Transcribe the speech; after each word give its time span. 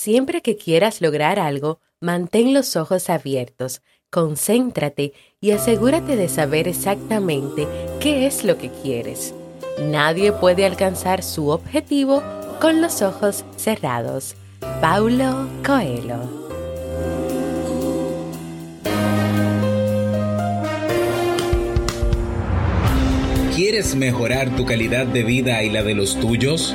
Siempre 0.00 0.40
que 0.40 0.56
quieras 0.56 1.02
lograr 1.02 1.38
algo, 1.38 1.78
mantén 2.00 2.54
los 2.54 2.74
ojos 2.74 3.10
abiertos, 3.10 3.82
concéntrate 4.08 5.12
y 5.42 5.50
asegúrate 5.50 6.16
de 6.16 6.30
saber 6.30 6.68
exactamente 6.68 7.68
qué 8.00 8.26
es 8.26 8.42
lo 8.42 8.56
que 8.56 8.70
quieres. 8.70 9.34
Nadie 9.78 10.32
puede 10.32 10.64
alcanzar 10.64 11.22
su 11.22 11.50
objetivo 11.50 12.22
con 12.62 12.80
los 12.80 13.02
ojos 13.02 13.44
cerrados. 13.56 14.36
Paulo 14.80 15.46
Coelho 15.66 16.40
¿Quieres 23.54 23.94
mejorar 23.94 24.56
tu 24.56 24.64
calidad 24.64 25.04
de 25.04 25.24
vida 25.24 25.62
y 25.62 25.68
la 25.68 25.82
de 25.82 25.94
los 25.94 26.18
tuyos? 26.18 26.74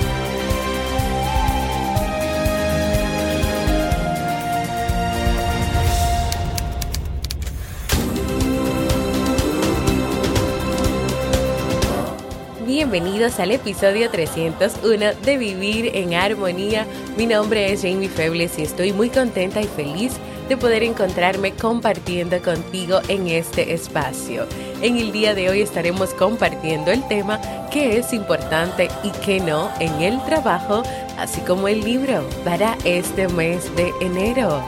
Bienvenidos 12.91 13.39
al 13.39 13.51
episodio 13.51 14.09
301 14.09 15.13
de 15.23 15.37
Vivir 15.37 15.91
en 15.95 16.13
Armonía. 16.13 16.85
Mi 17.15 17.25
nombre 17.25 17.71
es 17.71 17.83
Jamie 17.83 18.09
Febles 18.09 18.59
y 18.59 18.63
estoy 18.63 18.91
muy 18.91 19.09
contenta 19.09 19.61
y 19.61 19.65
feliz 19.65 20.11
de 20.49 20.57
poder 20.57 20.83
encontrarme 20.83 21.53
compartiendo 21.53 22.41
contigo 22.41 22.99
en 23.07 23.29
este 23.29 23.73
espacio. 23.73 24.45
En 24.81 24.97
el 24.97 25.13
día 25.13 25.33
de 25.33 25.49
hoy 25.49 25.61
estaremos 25.61 26.13
compartiendo 26.15 26.91
el 26.91 27.07
tema 27.07 27.39
que 27.71 27.97
es 27.97 28.11
importante 28.11 28.89
y 29.03 29.11
que 29.25 29.39
no 29.39 29.71
en 29.79 30.01
el 30.01 30.21
trabajo, 30.25 30.83
así 31.17 31.39
como 31.41 31.69
el 31.69 31.79
libro 31.81 32.27
para 32.43 32.77
este 32.83 33.29
mes 33.29 33.73
de 33.77 33.93
enero. 34.01 34.61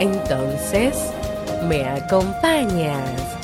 Entonces, 0.00 0.96
¿me 1.68 1.84
acompañas? 1.84 3.43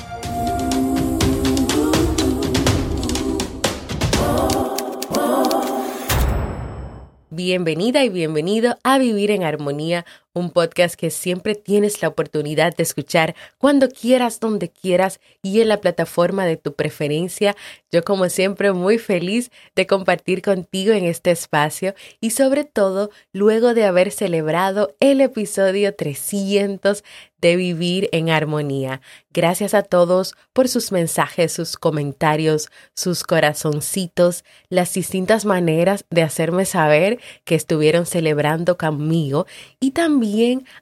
Bienvenida 7.43 8.05
y 8.05 8.11
bienvenido 8.11 8.77
a 8.85 8.99
Vivir 8.99 9.31
en 9.31 9.45
Armonía, 9.45 10.05
un 10.33 10.51
podcast 10.51 10.95
que 10.95 11.11
siempre 11.11 11.55
tienes 11.55 12.03
la 12.03 12.09
oportunidad 12.09 12.77
de 12.77 12.85
escuchar 12.85 13.35
cuando 13.59 13.89
quieras, 13.89 14.39
donde 14.39 14.69
quieras 14.69 15.21
y 15.43 15.61
en 15.61 15.69
la 15.69 15.81
plataforma 15.81 16.47
de 16.47 16.57
tu 16.57 16.75
preferencia. 16.75 17.57
Yo 17.91 18.05
como 18.05 18.29
siempre 18.29 18.73
muy 18.73 18.99
feliz 18.99 19.51
de 19.75 19.87
compartir 19.87 20.43
contigo 20.43 20.93
en 20.93 21.05
este 21.05 21.33
espacio 21.33 21.95
y 22.21 22.31
sobre 22.31 22.65
todo 22.65 23.11
luego 23.33 23.75
de 23.75 23.85
haber 23.85 24.13
celebrado 24.13 24.95
el 25.01 25.21
episodio 25.21 25.95
300 25.95 27.03
de 27.41 27.57
vivir 27.57 28.09
en 28.13 28.29
armonía. 28.29 29.01
Gracias 29.33 29.73
a 29.73 29.83
todos 29.83 30.35
por 30.53 30.69
sus 30.69 30.93
mensajes, 30.93 31.53
sus 31.53 31.77
comentarios, 31.77 32.69
sus 32.95 33.23
corazoncitos, 33.25 34.45
las 34.69 34.93
distintas 34.93 35.47
maneras 35.47 36.05
de 36.11 36.23
hacerme 36.23 36.67
saber 36.67 37.19
que 37.45 37.55
estuvieron 37.55 38.05
celebrando 38.05 38.77
conmigo 38.77 39.47
y 39.81 39.93
también 39.93 40.20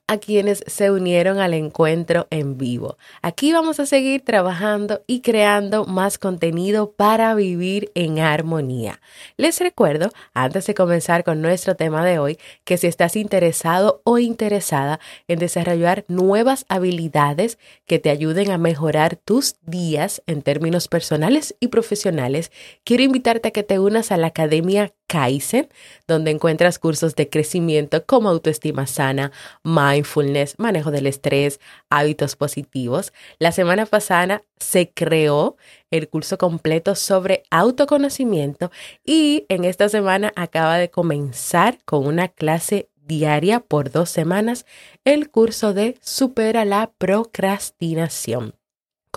a 0.06 0.19
quienes 0.19 0.65
se 0.66 0.91
unieron 0.91 1.38
al 1.38 1.54
encuentro 1.54 2.26
en 2.31 2.59
vivo. 2.59 2.99
Aquí 3.22 3.53
vamos 3.53 3.78
a 3.78 3.87
seguir 3.87 4.25
trabajando 4.25 5.03
y 5.06 5.21
creando 5.21 5.84
más 5.84 6.19
contenido 6.19 6.93
para 6.93 7.34
vivir 7.34 7.91
en 7.94 8.19
armonía. 8.19 9.00
Les 9.37 9.60
recuerdo, 9.60 10.10
antes 10.34 10.66
de 10.66 10.75
comenzar 10.75 11.25
con 11.25 11.41
nuestro 11.41 11.77
tema 11.77 12.04
de 12.04 12.19
hoy, 12.19 12.38
que 12.65 12.78
si 12.78 12.87
estás 12.87 13.16
interesado 13.16 14.00
o 14.04 14.19
interesada 14.19 14.98
en 15.28 15.38
desarrollar 15.38 16.04
nuevas 16.09 16.65
habilidades 16.69 17.59
que 17.87 17.98
te 17.98 18.10
ayuden 18.10 18.50
a 18.50 18.59
mejorar 18.59 19.16
tus 19.16 19.56
días 19.65 20.22
en 20.27 20.43
términos 20.43 20.88
personales 20.88 21.54
y 21.60 21.69
profesionales, 21.69 22.50
quiero 22.84 23.04
invitarte 23.04 23.48
a 23.48 23.53
que 23.53 23.62
te 23.62 23.78
unas 23.78 24.10
a 24.10 24.16
la 24.16 24.28
Academia 24.28 24.93
Kaizen, 25.09 25.69
donde 26.06 26.31
encuentras 26.31 26.78
cursos 26.78 27.16
de 27.16 27.28
crecimiento 27.28 28.04
como 28.04 28.28
autoestima 28.28 28.87
sana, 28.87 29.28
mindfulness, 29.65 30.55
manejo 30.59 30.91
del 30.91 31.06
estrés, 31.06 31.61
hábitos 31.91 32.37
positivos. 32.37 33.12
La 33.39 33.53
semana 33.53 33.87
pasada 33.87 34.43
se 34.59 34.91
creó 34.91 35.56
el 35.91 36.09
curso 36.09 36.39
completo 36.39 36.94
sobre 36.94 37.43
autoconocimiento 37.50 38.71
y 39.05 39.47
en 39.49 39.65
esta 39.65 39.89
semana 39.89 40.33
acaba 40.37 40.78
de 40.78 40.91
comenzar 40.91 41.78
con 41.84 42.06
una 42.06 42.28
clase 42.28 42.89
diaria 43.06 43.61
por 43.61 43.91
dos 43.91 44.11
semanas 44.11 44.66
el 45.05 45.31
curso 45.31 45.75
de 45.75 45.97
Supera 46.00 46.65
la 46.65 46.93
procrastinación. 46.99 48.58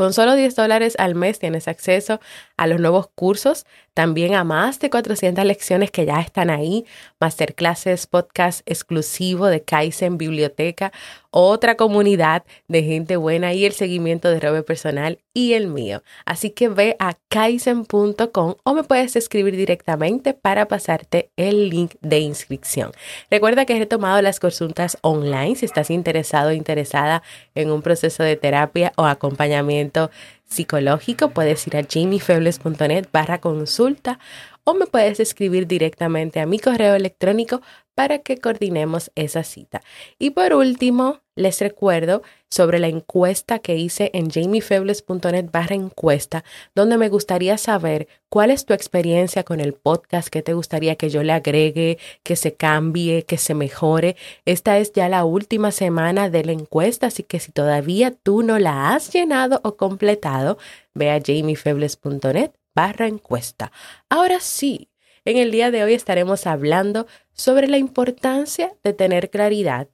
Con 0.01 0.13
solo 0.13 0.33
10 0.33 0.55
dólares 0.55 0.95
al 0.97 1.13
mes 1.13 1.37
tienes 1.37 1.67
acceso 1.67 2.19
a 2.57 2.65
los 2.65 2.79
nuevos 2.79 3.07
cursos, 3.13 3.67
también 3.93 4.33
a 4.33 4.43
más 4.43 4.79
de 4.79 4.89
400 4.89 5.45
lecciones 5.45 5.91
que 5.91 6.07
ya 6.07 6.19
están 6.19 6.49
ahí, 6.49 6.87
masterclasses, 7.19 8.07
podcast 8.07 8.61
exclusivo 8.65 9.45
de 9.45 9.63
Kaizen 9.63 10.17
Biblioteca, 10.17 10.91
otra 11.31 11.75
comunidad 11.75 12.43
de 12.67 12.83
gente 12.83 13.15
buena 13.15 13.53
y 13.53 13.65
el 13.65 13.71
seguimiento 13.71 14.29
de 14.29 14.39
Robe 14.39 14.63
Personal 14.63 15.19
y 15.33 15.53
el 15.53 15.67
mío. 15.67 16.03
Así 16.25 16.51
que 16.51 16.67
ve 16.67 16.95
a 16.99 17.13
kaizen.com 17.29 18.55
o 18.63 18.73
me 18.73 18.83
puedes 18.83 19.15
escribir 19.15 19.55
directamente 19.55 20.33
para 20.33 20.67
pasarte 20.67 21.31
el 21.37 21.69
link 21.69 21.95
de 22.01 22.19
inscripción. 22.19 22.91
Recuerda 23.29 23.65
que 23.65 23.75
he 23.75 23.79
retomado 23.79 24.21
las 24.21 24.39
consultas 24.39 24.97
online 25.01 25.55
si 25.55 25.65
estás 25.65 25.89
interesado 25.89 26.49
o 26.49 26.53
interesada 26.53 27.23
en 27.55 27.71
un 27.71 27.81
proceso 27.81 28.23
de 28.23 28.35
terapia 28.35 28.91
o 28.97 29.05
acompañamiento 29.05 30.11
psicológico, 30.51 31.29
puedes 31.29 31.65
ir 31.67 31.77
a 31.77 31.83
jamiefebles.net 31.83 33.07
barra 33.11 33.39
consulta 33.39 34.19
o 34.63 34.73
me 34.73 34.85
puedes 34.85 35.19
escribir 35.19 35.67
directamente 35.67 36.39
a 36.39 36.45
mi 36.45 36.59
correo 36.59 36.95
electrónico 36.95 37.61
para 37.95 38.19
que 38.19 38.37
coordinemos 38.37 39.11
esa 39.15 39.43
cita. 39.43 39.81
Y 40.17 40.31
por 40.31 40.53
último, 40.53 41.21
les 41.35 41.59
recuerdo 41.59 42.23
sobre 42.49 42.79
la 42.79 42.87
encuesta 42.87 43.59
que 43.59 43.75
hice 43.75 44.11
en 44.13 44.29
jamiefebles.net 44.29 45.49
barra 45.51 45.75
encuesta, 45.75 46.43
donde 46.75 46.97
me 46.97 47.09
gustaría 47.09 47.57
saber 47.57 48.07
cuál 48.29 48.51
es 48.51 48.65
tu 48.65 48.73
experiencia 48.73 49.43
con 49.43 49.59
el 49.59 49.73
podcast, 49.73 50.29
qué 50.29 50.41
te 50.41 50.53
gustaría 50.53 50.95
que 50.95 51.09
yo 51.09 51.23
le 51.23 51.33
agregue, 51.33 51.97
que 52.23 52.35
se 52.35 52.53
cambie, 52.53 53.23
que 53.23 53.37
se 53.37 53.53
mejore. 53.53 54.15
Esta 54.45 54.77
es 54.77 54.91
ya 54.93 55.07
la 55.07 55.23
última 55.23 55.71
semana 55.71 56.29
de 56.29 56.43
la 56.43 56.51
encuesta, 56.51 57.07
así 57.07 57.23
que 57.23 57.39
si 57.39 57.51
todavía 57.51 58.11
tú 58.11 58.43
no 58.43 58.59
la 58.59 58.93
has 58.93 59.11
llenado 59.13 59.61
o 59.63 59.75
completado, 59.77 60.57
ve 60.93 61.11
a 61.11 61.21
jamiefebles.net 61.21 62.51
barra 62.75 63.07
encuesta. 63.07 63.71
Ahora 64.09 64.39
sí, 64.39 64.89
en 65.25 65.37
el 65.37 65.51
día 65.51 65.71
de 65.71 65.83
hoy 65.83 65.93
estaremos 65.93 66.47
hablando 66.47 67.07
sobre 67.33 67.67
la 67.67 67.77
importancia 67.77 68.73
de 68.83 68.93
tener 68.93 69.29
claridad 69.29 69.87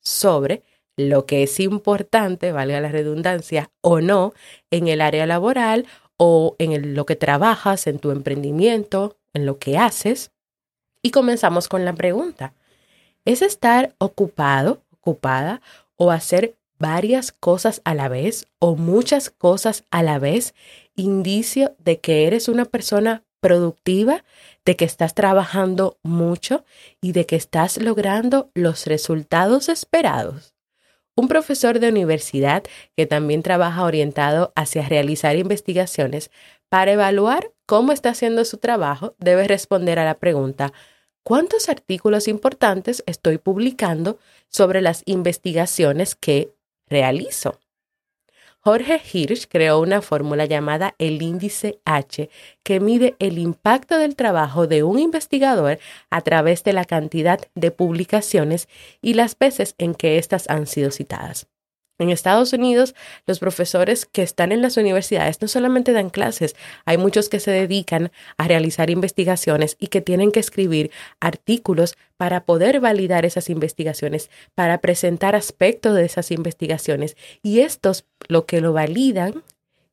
sobre 0.00 0.64
lo 0.96 1.26
que 1.26 1.42
es 1.42 1.58
importante, 1.60 2.52
valga 2.52 2.80
la 2.80 2.88
redundancia, 2.88 3.70
o 3.80 4.00
no, 4.00 4.34
en 4.70 4.88
el 4.88 5.00
área 5.00 5.26
laboral 5.26 5.86
o 6.16 6.54
en 6.58 6.94
lo 6.94 7.06
que 7.06 7.16
trabajas, 7.16 7.86
en 7.86 7.98
tu 7.98 8.10
emprendimiento, 8.10 9.16
en 9.32 9.46
lo 9.46 9.58
que 9.58 9.78
haces. 9.78 10.32
Y 11.02 11.10
comenzamos 11.10 11.68
con 11.68 11.84
la 11.84 11.94
pregunta. 11.94 12.54
¿Es 13.24 13.42
estar 13.42 13.94
ocupado, 13.98 14.82
ocupada 14.90 15.60
o 15.96 16.10
hacer 16.10 16.56
varias 16.82 17.30
cosas 17.30 17.80
a 17.84 17.94
la 17.94 18.08
vez 18.08 18.46
o 18.58 18.74
muchas 18.74 19.30
cosas 19.30 19.84
a 19.92 20.02
la 20.02 20.18
vez 20.18 20.52
indicio 20.96 21.76
de 21.78 22.00
que 22.00 22.26
eres 22.26 22.48
una 22.48 22.64
persona 22.64 23.22
productiva, 23.40 24.24
de 24.64 24.74
que 24.74 24.84
estás 24.84 25.14
trabajando 25.14 25.98
mucho 26.02 26.64
y 27.00 27.12
de 27.12 27.24
que 27.24 27.36
estás 27.36 27.80
logrando 27.80 28.50
los 28.54 28.86
resultados 28.86 29.68
esperados. 29.68 30.54
Un 31.14 31.28
profesor 31.28 31.78
de 31.78 31.88
universidad 31.88 32.64
que 32.96 33.06
también 33.06 33.44
trabaja 33.44 33.84
orientado 33.84 34.52
hacia 34.56 34.88
realizar 34.88 35.36
investigaciones 35.36 36.32
para 36.68 36.92
evaluar 36.92 37.52
cómo 37.64 37.92
está 37.92 38.10
haciendo 38.10 38.44
su 38.44 38.58
trabajo 38.58 39.14
debe 39.18 39.46
responder 39.46 40.00
a 40.00 40.04
la 40.04 40.18
pregunta 40.18 40.72
¿cuántos 41.22 41.68
artículos 41.68 42.26
importantes 42.26 43.04
estoy 43.06 43.38
publicando 43.38 44.18
sobre 44.48 44.80
las 44.80 45.02
investigaciones 45.06 46.16
que 46.16 46.52
realizo? 46.92 47.58
Jorge 48.64 49.00
Hirsch 49.12 49.48
creó 49.48 49.80
una 49.80 50.02
fórmula 50.02 50.44
llamada 50.44 50.94
el 50.98 51.20
índice 51.20 51.80
H 51.84 52.30
que 52.62 52.78
mide 52.78 53.16
el 53.18 53.38
impacto 53.38 53.98
del 53.98 54.14
trabajo 54.14 54.68
de 54.68 54.84
un 54.84 55.00
investigador 55.00 55.80
a 56.10 56.20
través 56.20 56.62
de 56.62 56.72
la 56.72 56.84
cantidad 56.84 57.40
de 57.56 57.72
publicaciones 57.72 58.68
y 59.00 59.14
las 59.14 59.36
veces 59.36 59.74
en 59.78 59.96
que 59.96 60.16
éstas 60.16 60.48
han 60.48 60.68
sido 60.68 60.92
citadas. 60.92 61.48
En 62.02 62.10
Estados 62.10 62.52
Unidos, 62.52 62.94
los 63.26 63.38
profesores 63.38 64.06
que 64.06 64.22
están 64.22 64.50
en 64.50 64.60
las 64.60 64.76
universidades 64.76 65.40
no 65.40 65.46
solamente 65.46 65.92
dan 65.92 66.10
clases, 66.10 66.56
hay 66.84 66.98
muchos 66.98 67.28
que 67.28 67.38
se 67.38 67.52
dedican 67.52 68.10
a 68.36 68.48
realizar 68.48 68.90
investigaciones 68.90 69.76
y 69.78 69.86
que 69.86 70.00
tienen 70.00 70.32
que 70.32 70.40
escribir 70.40 70.90
artículos 71.20 71.96
para 72.16 72.44
poder 72.44 72.80
validar 72.80 73.24
esas 73.24 73.48
investigaciones, 73.50 74.30
para 74.54 74.78
presentar 74.78 75.36
aspectos 75.36 75.94
de 75.94 76.04
esas 76.04 76.32
investigaciones. 76.32 77.16
Y 77.40 77.60
estos 77.60 78.04
lo 78.28 78.46
que 78.46 78.60
lo 78.60 78.72
validan 78.72 79.44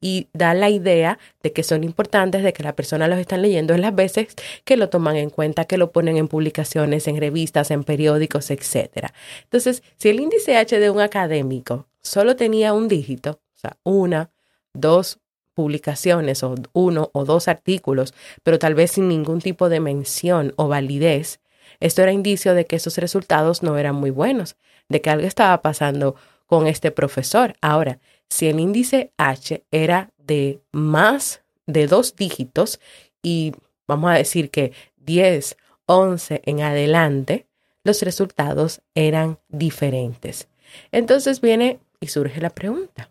y 0.02 0.28
dan 0.34 0.60
la 0.60 0.70
idea 0.70 1.20
de 1.44 1.52
que 1.52 1.64
son 1.64 1.84
importantes, 1.84 2.44
de 2.44 2.54
que 2.54 2.64
la 2.64 2.76
persona 2.76 3.08
los 3.08 3.20
está 3.20 3.38
leyendo 3.38 3.74
en 3.74 3.82
las 3.82 3.94
veces 3.94 4.36
que 4.64 4.78
lo 4.78 4.90
toman 4.90 5.18
en 5.18 5.30
cuenta, 5.30 5.66
que 5.66 5.78
lo 5.78 5.92
ponen 5.92 6.18
en 6.18 6.28
publicaciones, 6.28 7.08
en 7.08 7.18
revistas, 7.18 7.72
en 7.72 7.84
periódicos, 7.84 8.50
etc. 8.52 9.08
Entonces, 9.44 9.84
si 9.98 10.10
el 10.10 10.20
índice 10.20 10.58
H 10.58 10.80
de 10.80 10.90
un 10.90 11.02
académico 11.02 11.88
solo 12.10 12.36
tenía 12.36 12.74
un 12.74 12.88
dígito, 12.88 13.40
o 13.56 13.60
sea, 13.60 13.78
una, 13.84 14.32
dos 14.74 15.20
publicaciones 15.54 16.42
o 16.42 16.56
uno 16.74 17.12
o 17.14 17.24
dos 17.24 17.48
artículos, 17.48 18.16
pero 18.42 18.58
tal 18.58 18.74
vez 18.74 18.94
sin 18.94 19.08
ningún 19.08 19.42
tipo 19.42 19.70
de 19.70 19.80
mención 19.80 20.54
o 20.56 20.68
validez, 20.68 21.40
esto 21.80 22.02
era 22.02 22.12
indicio 22.12 22.56
de 22.56 22.66
que 22.66 22.78
esos 22.78 22.98
resultados 22.98 23.62
no 23.62 23.78
eran 23.78 23.94
muy 23.94 24.10
buenos, 24.10 24.56
de 24.90 25.02
que 25.02 25.12
algo 25.12 25.28
estaba 25.28 25.62
pasando 25.62 26.16
con 26.48 26.66
este 26.66 26.90
profesor. 26.90 27.54
Ahora, 27.62 28.00
si 28.28 28.48
el 28.48 28.60
índice 28.60 29.12
H 29.18 29.64
era 29.70 30.12
de 30.18 30.62
más 30.72 31.44
de 31.68 31.86
dos 31.86 32.16
dígitos 32.16 32.80
y 33.22 33.54
vamos 33.88 34.10
a 34.10 34.16
decir 34.16 34.50
que 34.50 34.74
10, 34.98 35.58
11 35.86 36.42
en 36.44 36.62
adelante, 36.62 37.46
los 37.84 38.02
resultados 38.02 38.82
eran 38.96 39.38
diferentes. 39.48 40.48
Entonces 40.92 41.40
viene 41.42 41.80
y 42.00 42.08
surge 42.08 42.42
la 42.42 42.50
pregunta. 42.50 43.10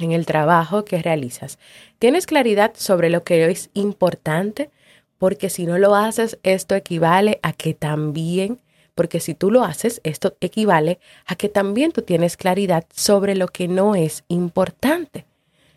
En 0.00 0.12
el 0.12 0.26
trabajo 0.26 0.84
que 0.84 1.02
realizas, 1.02 1.58
¿tienes 1.98 2.26
claridad 2.26 2.72
sobre 2.76 3.10
lo 3.10 3.24
que 3.24 3.50
es 3.50 3.70
importante? 3.74 4.70
Porque 5.18 5.50
si 5.50 5.66
no 5.66 5.78
lo 5.78 5.94
haces, 5.96 6.38
esto 6.42 6.74
equivale 6.74 7.40
a 7.42 7.52
que 7.52 7.74
también 7.74 8.60
porque 8.98 9.20
si 9.20 9.32
tú 9.32 9.52
lo 9.52 9.62
haces, 9.62 10.00
esto 10.02 10.36
equivale 10.40 10.98
a 11.24 11.36
que 11.36 11.48
también 11.48 11.92
tú 11.92 12.02
tienes 12.02 12.36
claridad 12.36 12.84
sobre 12.92 13.36
lo 13.36 13.46
que 13.46 13.68
no 13.68 13.94
es 13.94 14.24
importante. 14.26 15.24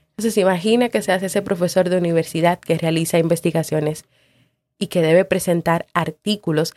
Entonces, 0.09 0.37
imagina 0.37 0.89
que 0.89 1.03
seas 1.03 1.21
ese 1.21 1.43
profesor 1.43 1.89
de 1.89 1.99
universidad 1.99 2.59
que 2.59 2.79
realiza 2.79 3.19
investigaciones 3.19 4.05
y 4.79 4.87
que 4.87 5.03
debe 5.03 5.23
presentar 5.23 5.85
artículos 5.93 6.73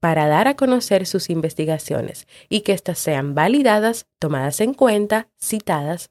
para 0.00 0.26
dar 0.26 0.48
a 0.48 0.56
conocer 0.56 1.06
sus 1.06 1.30
investigaciones 1.30 2.26
y 2.48 2.62
que 2.62 2.72
éstas 2.72 2.98
sean 2.98 3.34
validadas, 3.34 4.06
tomadas 4.18 4.60
en 4.60 4.74
cuenta, 4.74 5.28
citadas, 5.38 6.10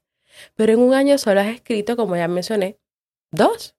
pero 0.54 0.72
en 0.72 0.78
un 0.78 0.94
año 0.94 1.18
solo 1.18 1.40
has 1.40 1.48
escrito, 1.48 1.96
como 1.96 2.16
ya 2.16 2.28
mencioné, 2.28 2.78
dos. 3.32 3.74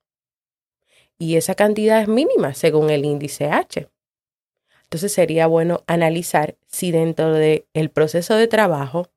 Y 1.17 1.37
esa 1.37 1.55
cantidad 1.55 2.01
es 2.01 2.07
mínima 2.07 2.53
según 2.53 2.89
el 2.89 3.05
índice 3.05 3.45
H. 3.45 3.89
Entonces 4.83 5.13
sería 5.13 5.47
bueno 5.47 5.83
analizar 5.87 6.57
si 6.67 6.91
dentro 6.91 7.31
del 7.31 7.65
el 7.73 7.89
proceso 7.89 8.35
de 8.35 8.47
trabajo 8.47 9.07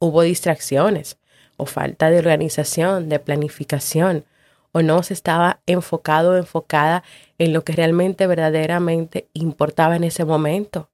hubo 0.00 0.22
distracciones 0.22 1.18
o 1.56 1.66
falta 1.66 2.10
de 2.10 2.18
organización, 2.18 3.08
de 3.08 3.20
planificación, 3.20 4.24
o 4.72 4.82
no 4.82 5.02
se 5.02 5.14
estaba 5.14 5.60
enfocado 5.66 6.32
o 6.32 6.36
enfocada 6.36 7.02
en 7.38 7.52
lo 7.52 7.64
que 7.64 7.72
realmente 7.72 8.26
verdaderamente 8.26 9.28
importaba 9.32 9.96
en 9.96 10.04
ese 10.04 10.24
momento, 10.24 10.90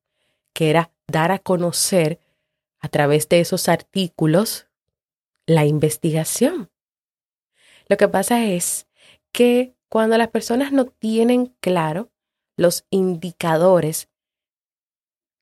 que 0.52 0.70
era 0.70 0.92
dar 1.06 1.32
a 1.32 1.38
conocer 1.38 2.20
a 2.80 2.88
través 2.88 3.28
de 3.28 3.40
esos 3.40 3.68
artículos 3.68 4.66
la 5.46 5.64
investigación. 5.64 6.70
Lo 7.88 7.96
que 7.96 8.08
pasa 8.08 8.44
es 8.44 8.86
que 9.32 9.74
cuando 9.88 10.16
las 10.18 10.28
personas 10.28 10.72
no 10.72 10.86
tienen 10.86 11.54
claro 11.60 12.10
los 12.56 12.86
indicadores 12.90 14.08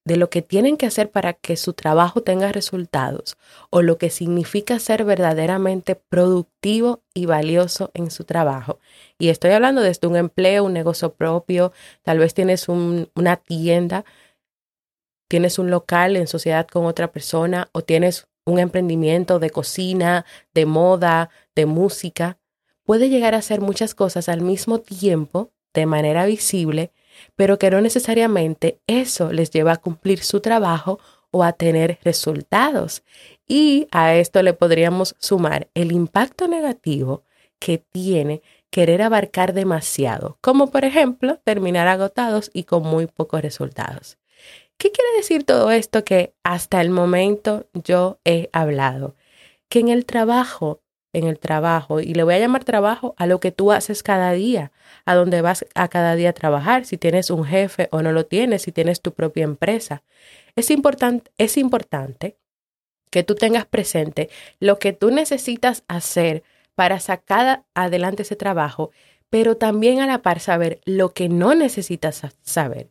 de 0.05 0.17
lo 0.17 0.31
que 0.31 0.43
tienen 0.43 0.77
que 0.77 0.87
hacer 0.87 1.11
para 1.11 1.33
que 1.33 1.57
su 1.57 1.75
trabajo 1.75 2.23
tenga 2.23 2.51
resultados 2.51 3.37
o 3.71 3.83
lo 3.83 3.99
que 3.99 4.11
significa 4.11 4.79
ser 4.79 5.05
verdaderamente 5.05 5.95
productivo 5.95 7.03
y 7.15 7.27
valioso 7.27 7.91
en 7.95 8.11
su 8.11 8.25
trabajo. 8.25 8.81
Y 9.19 9.29
estoy 9.29 9.53
hablando 9.53 9.81
desde 9.81 10.09
un 10.09 10.17
empleo, 10.17 10.65
un 10.65 10.73
negocio 10.73 11.15
propio, 11.15 11.73
tal 12.03 12.19
vez 12.19 12.35
tienes 12.35 12.69
una 12.69 13.37
tienda, 13.37 14.05
tienes 15.29 15.59
un 15.59 15.71
local 15.71 16.17
en 16.17 16.27
sociedad 16.27 16.67
con 16.67 16.87
otra 16.87 17.13
persona 17.13 17.69
o 17.73 17.83
tienes 17.83 18.27
un 18.45 18.59
emprendimiento 18.59 19.39
de 19.39 19.51
cocina, 19.51 20.27
de 20.53 20.67
moda, 20.67 21.31
de 21.55 21.67
música. 21.67 22.39
Puede 22.85 23.09
llegar 23.09 23.35
a 23.35 23.43
ser 23.43 23.61
muchas 23.61 23.95
cosas 23.95 24.29
al 24.29 24.41
mismo 24.41 24.81
tiempo, 24.81 25.53
de 25.73 25.87
manera 25.87 26.27
visible, 26.27 26.91
pero 27.37 27.59
que 27.59 27.71
no 27.71 27.81
necesariamente 27.81 28.81
eso 28.87 29.33
les 29.33 29.51
lleva 29.51 29.73
a 29.73 29.77
cumplir 29.77 30.23
su 30.23 30.41
trabajo 30.41 30.99
o 31.31 31.43
a 31.43 31.53
tener 31.53 31.99
resultados. 32.05 33.03
Y 33.49 33.89
a 33.91 34.15
esto 34.15 34.43
le 34.43 34.53
podríamos 34.53 35.17
sumar 35.19 35.69
el 35.75 35.93
impacto 35.93 36.47
negativo 36.49 37.25
que 37.59 37.79
tiene 37.79 38.43
querer 38.71 39.03
abarcar 39.03 39.53
demasiado, 39.53 40.39
como 40.41 40.71
por 40.71 40.85
ejemplo 40.85 41.39
terminar 41.45 41.89
agotados 41.89 42.51
y 42.53 42.65
con 42.65 42.83
muy 42.83 43.07
pocos 43.07 43.43
resultados. 43.43 44.19
¿Qué 44.79 44.91
quiere 44.91 45.17
decir 45.17 45.45
todo 45.45 45.71
esto 45.71 46.05
que 46.05 46.35
hasta 46.43 46.81
el 46.81 46.91
momento 46.91 47.67
yo 47.73 48.19
he 48.25 48.51
hablado? 48.53 49.15
Que 49.69 49.79
en 49.79 49.89
el 49.89 50.07
trabajo 50.07 50.82
en 51.13 51.27
el 51.27 51.39
trabajo 51.39 52.01
y 52.01 52.15
le 52.15 52.23
voy 52.23 52.35
a 52.35 52.39
llamar 52.39 52.65
trabajo 52.65 53.15
a 53.19 53.27
lo 53.27 53.41
que 53.41 53.53
tú 53.53 53.73
haces 53.73 54.03
cada 54.03 54.33
día, 54.33 54.73
a 55.05 55.15
donde 55.15 55.43
vas 55.43 55.67
a 55.75 55.89
cada 55.89 56.15
día 56.15 56.31
a 56.31 56.35
trabajar, 56.35 56.85
si 56.85 56.97
tienes 56.97 57.31
un 57.31 57.45
jefe 57.45 57.89
o 57.91 58.03
no 58.03 58.13
lo 58.13 58.27
tienes, 58.27 58.63
si 58.63 58.73
tienes 58.73 59.01
tu 59.01 59.13
propia 59.13 59.45
empresa. 59.45 60.03
Es, 60.57 60.71
importante 60.71 61.31
es 61.39 61.57
importante 61.57 62.37
que 63.11 63.23
tú 63.23 63.35
tengas 63.35 63.67
presente 63.67 64.31
lo 64.59 64.79
que 64.79 64.93
tú 64.93 65.11
necesitas 65.11 65.85
hacer 65.89 66.43
para 66.75 66.99
sacar 67.01 67.65
adelante 67.75 68.23
ese 68.23 68.37
trabajo, 68.37 68.91
pero 69.29 69.57
también 69.57 70.01
a 70.01 70.07
la 70.07 70.23
par 70.23 70.41
saber 70.41 70.81
lo 70.85 71.13
que 71.13 71.29
no 71.29 71.55
necesitas 71.55 72.23
saber 72.43 72.89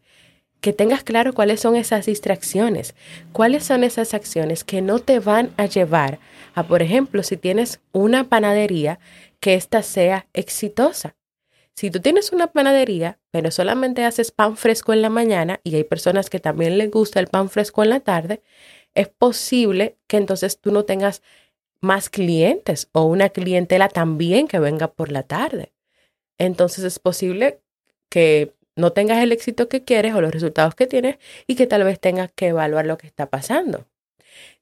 que 0.62 0.74
tengas 0.74 1.04
claro 1.04 1.34
cuáles 1.34 1.60
son 1.60 1.76
esas 1.76 2.06
distracciones, 2.06 2.96
cuáles 3.34 3.66
son 3.66 3.84
esas 3.84 4.14
acciones 4.14 4.64
que 4.64 4.82
no 4.82 5.00
te 5.00 5.20
van 5.20 5.52
a 5.58 5.66
llevar 5.66 6.20
a, 6.54 6.64
por 6.64 6.82
ejemplo, 6.82 7.24
si 7.24 7.36
tienes 7.36 7.82
una 7.92 8.30
panadería, 8.30 9.00
que 9.40 9.56
ésta 9.56 9.82
sea 9.82 10.28
exitosa. 10.34 11.16
Si 11.76 11.90
tú 11.90 12.00
tienes 12.00 12.32
una 12.32 12.48
panadería, 12.48 13.20
pero 13.32 13.50
solamente 13.50 14.06
haces 14.06 14.32
pan 14.32 14.56
fresco 14.56 14.94
en 14.94 15.02
la 15.02 15.10
mañana 15.10 15.60
y 15.64 15.76
hay 15.76 15.84
personas 15.84 16.30
que 16.30 16.40
también 16.40 16.78
les 16.78 16.92
gusta 16.92 17.20
el 17.20 17.28
pan 17.28 17.50
fresco 17.50 17.82
en 17.82 17.90
la 17.90 18.02
tarde, 18.02 18.44
es 18.94 19.08
posible 19.08 19.98
que 20.08 20.18
entonces 20.18 20.60
tú 20.60 20.72
no 20.72 20.86
tengas 20.86 21.24
más 21.80 22.10
clientes 22.10 22.90
o 22.92 23.06
una 23.06 23.30
clientela 23.30 23.90
también 23.90 24.48
que 24.48 24.60
venga 24.60 24.92
por 24.92 25.12
la 25.12 25.24
tarde. 25.24 25.74
Entonces 26.38 26.84
es 26.84 27.00
posible 27.00 27.62
que 28.10 28.54
no 28.76 28.94
tengas 28.94 29.22
el 29.22 29.32
éxito 29.32 29.70
que 29.70 29.84
quieres 29.84 30.14
o 30.14 30.22
los 30.22 30.32
resultados 30.32 30.76
que 30.76 30.88
tienes 30.88 31.18
y 31.48 31.56
que 31.56 31.68
tal 31.68 31.84
vez 31.84 32.00
tengas 32.00 32.32
que 32.34 32.48
evaluar 32.48 32.86
lo 32.86 32.98
que 32.98 33.08
está 33.08 33.30
pasando. 33.30 33.86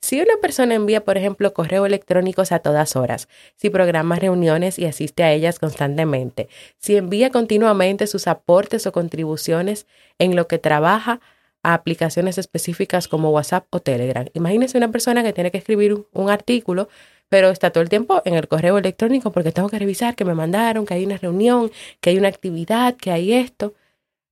Si 0.02 0.22
una 0.22 0.38
persona 0.42 0.76
envía, 0.76 1.04
por 1.04 1.18
ejemplo, 1.18 1.54
correos 1.54 1.86
electrónicos 1.86 2.52
a 2.52 2.60
todas 2.60 2.96
horas, 2.96 3.28
si 3.56 3.70
programa 3.70 4.16
reuniones 4.16 4.80
y 4.80 4.86
asiste 4.86 5.24
a 5.24 5.32
ellas 5.32 5.60
constantemente, 5.60 6.50
si 6.78 6.96
envía 6.96 7.30
continuamente 7.30 8.08
sus 8.08 8.28
aportes 8.28 8.88
o 8.88 8.92
contribuciones 8.92 9.88
en 10.18 10.36
lo 10.36 10.48
que 10.48 10.58
trabaja 10.58 11.20
a 11.64 11.74
aplicaciones 11.74 12.38
específicas 12.38 13.08
como 13.08 13.32
WhatsApp 13.32 13.68
o 13.72 13.80
Telegram. 13.82 14.26
Imagínense 14.34 14.78
una 14.78 14.92
persona 14.92 15.24
que 15.24 15.34
tiene 15.34 15.52
que 15.52 15.58
escribir 15.58 16.06
un, 16.14 16.30
artículo, 16.30 16.88
pero 17.28 17.50
está 17.50 17.72
todo 17.72 17.82
el 17.84 17.90
tiempo 17.90 18.22
en 18.26 18.36
el 18.36 18.48
correo 18.48 18.78
electrónico 18.78 19.32
porque 19.32 19.52
tengo 19.52 19.70
que 19.70 19.80
revisar 19.80 20.16
que 20.16 20.26
me 20.26 20.34
mandaron, 20.34 20.86
que 20.86 20.94
hay 20.94 21.06
una 21.06 21.18
reunión, 21.18 21.72
que 22.00 22.12
hay 22.12 22.18
una 22.18 22.30
actividad, 22.30 22.96
que 22.96 23.12
hay 23.12 23.34
esto. 23.34 23.74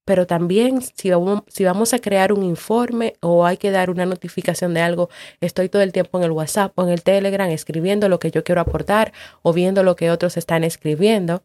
Pero 0.08 0.26
también 0.26 0.82
si 0.82 1.10
vamos, 1.10 1.42
si 1.48 1.66
vamos 1.66 1.94
a 1.94 2.00
crear 2.00 2.32
un 2.32 2.42
informe 2.42 3.16
o 3.20 3.46
hay 3.46 3.58
que 3.58 3.72
dar 3.72 3.90
una 3.90 4.06
notificación 4.06 4.74
de 4.74 4.80
algo, 4.80 5.10
estoy 5.42 5.68
todo 5.68 5.82
el 5.82 5.92
tiempo 5.92 6.18
en 6.18 6.24
el 6.24 6.32
WhatsApp 6.32 6.72
o 6.80 6.84
en 6.84 6.90
el 6.92 7.04
Telegram 7.04 7.50
escribiendo 7.50 8.08
lo 8.08 8.18
que 8.18 8.32
yo 8.32 8.46
quiero 8.46 8.62
aportar 8.62 9.12
o 9.42 9.52
viendo 9.52 9.84
lo 9.84 9.98
que 9.98 10.10
otros 10.10 10.38
están 10.38 10.64
escribiendo. 10.64 11.44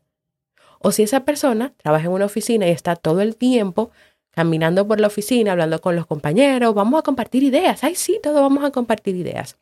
O 0.79 0.93
si 0.93 1.03
esa 1.03 1.25
persona 1.25 1.75
trabaja 1.77 2.05
en 2.05 2.13
una 2.13 2.27
oficina 2.27 2.69
y 2.69 2.71
está 2.71 2.95
todo 2.95 3.21
el 3.21 3.35
tiempo 3.35 3.91
caminando 4.31 4.87
por 4.87 5.01
la 5.01 5.09
oficina, 5.09 5.51
hablando 5.51 5.81
con 5.81 5.97
los 5.97 6.07
compañeros, 6.07 6.73
vamos 6.73 7.01
a 7.01 7.03
compartir 7.03 7.43
ideas. 7.43 7.83
Ay, 7.83 7.97
sí, 7.97 8.21
todos 8.23 8.41
vamos 8.41 8.63
a 8.63 8.71
compartir 8.71 9.17
ideas. 9.17 9.59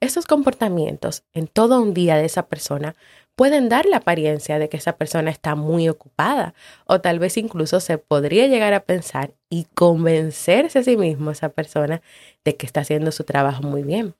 Estos 0.00 0.26
comportamientos 0.26 1.22
en 1.32 1.46
todo 1.46 1.80
un 1.80 1.94
día 1.94 2.16
de 2.16 2.26
esa 2.26 2.46
persona 2.46 2.94
pueden 3.36 3.68
dar 3.68 3.86
la 3.86 3.98
apariencia 3.98 4.58
de 4.58 4.68
que 4.68 4.76
esa 4.76 4.96
persona 4.96 5.30
está 5.30 5.54
muy 5.54 5.88
ocupada 5.88 6.54
o 6.86 7.00
tal 7.00 7.18
vez 7.18 7.36
incluso 7.36 7.80
se 7.80 7.98
podría 7.98 8.46
llegar 8.46 8.74
a 8.74 8.84
pensar 8.84 9.32
y 9.50 9.66
convencerse 9.74 10.78
a 10.78 10.82
sí 10.82 10.96
mismo 10.96 11.30
esa 11.30 11.48
persona 11.48 12.02
de 12.44 12.56
que 12.56 12.66
está 12.66 12.80
haciendo 12.80 13.12
su 13.12 13.24
trabajo 13.24 13.62
muy 13.62 13.82
bien. 13.82 14.14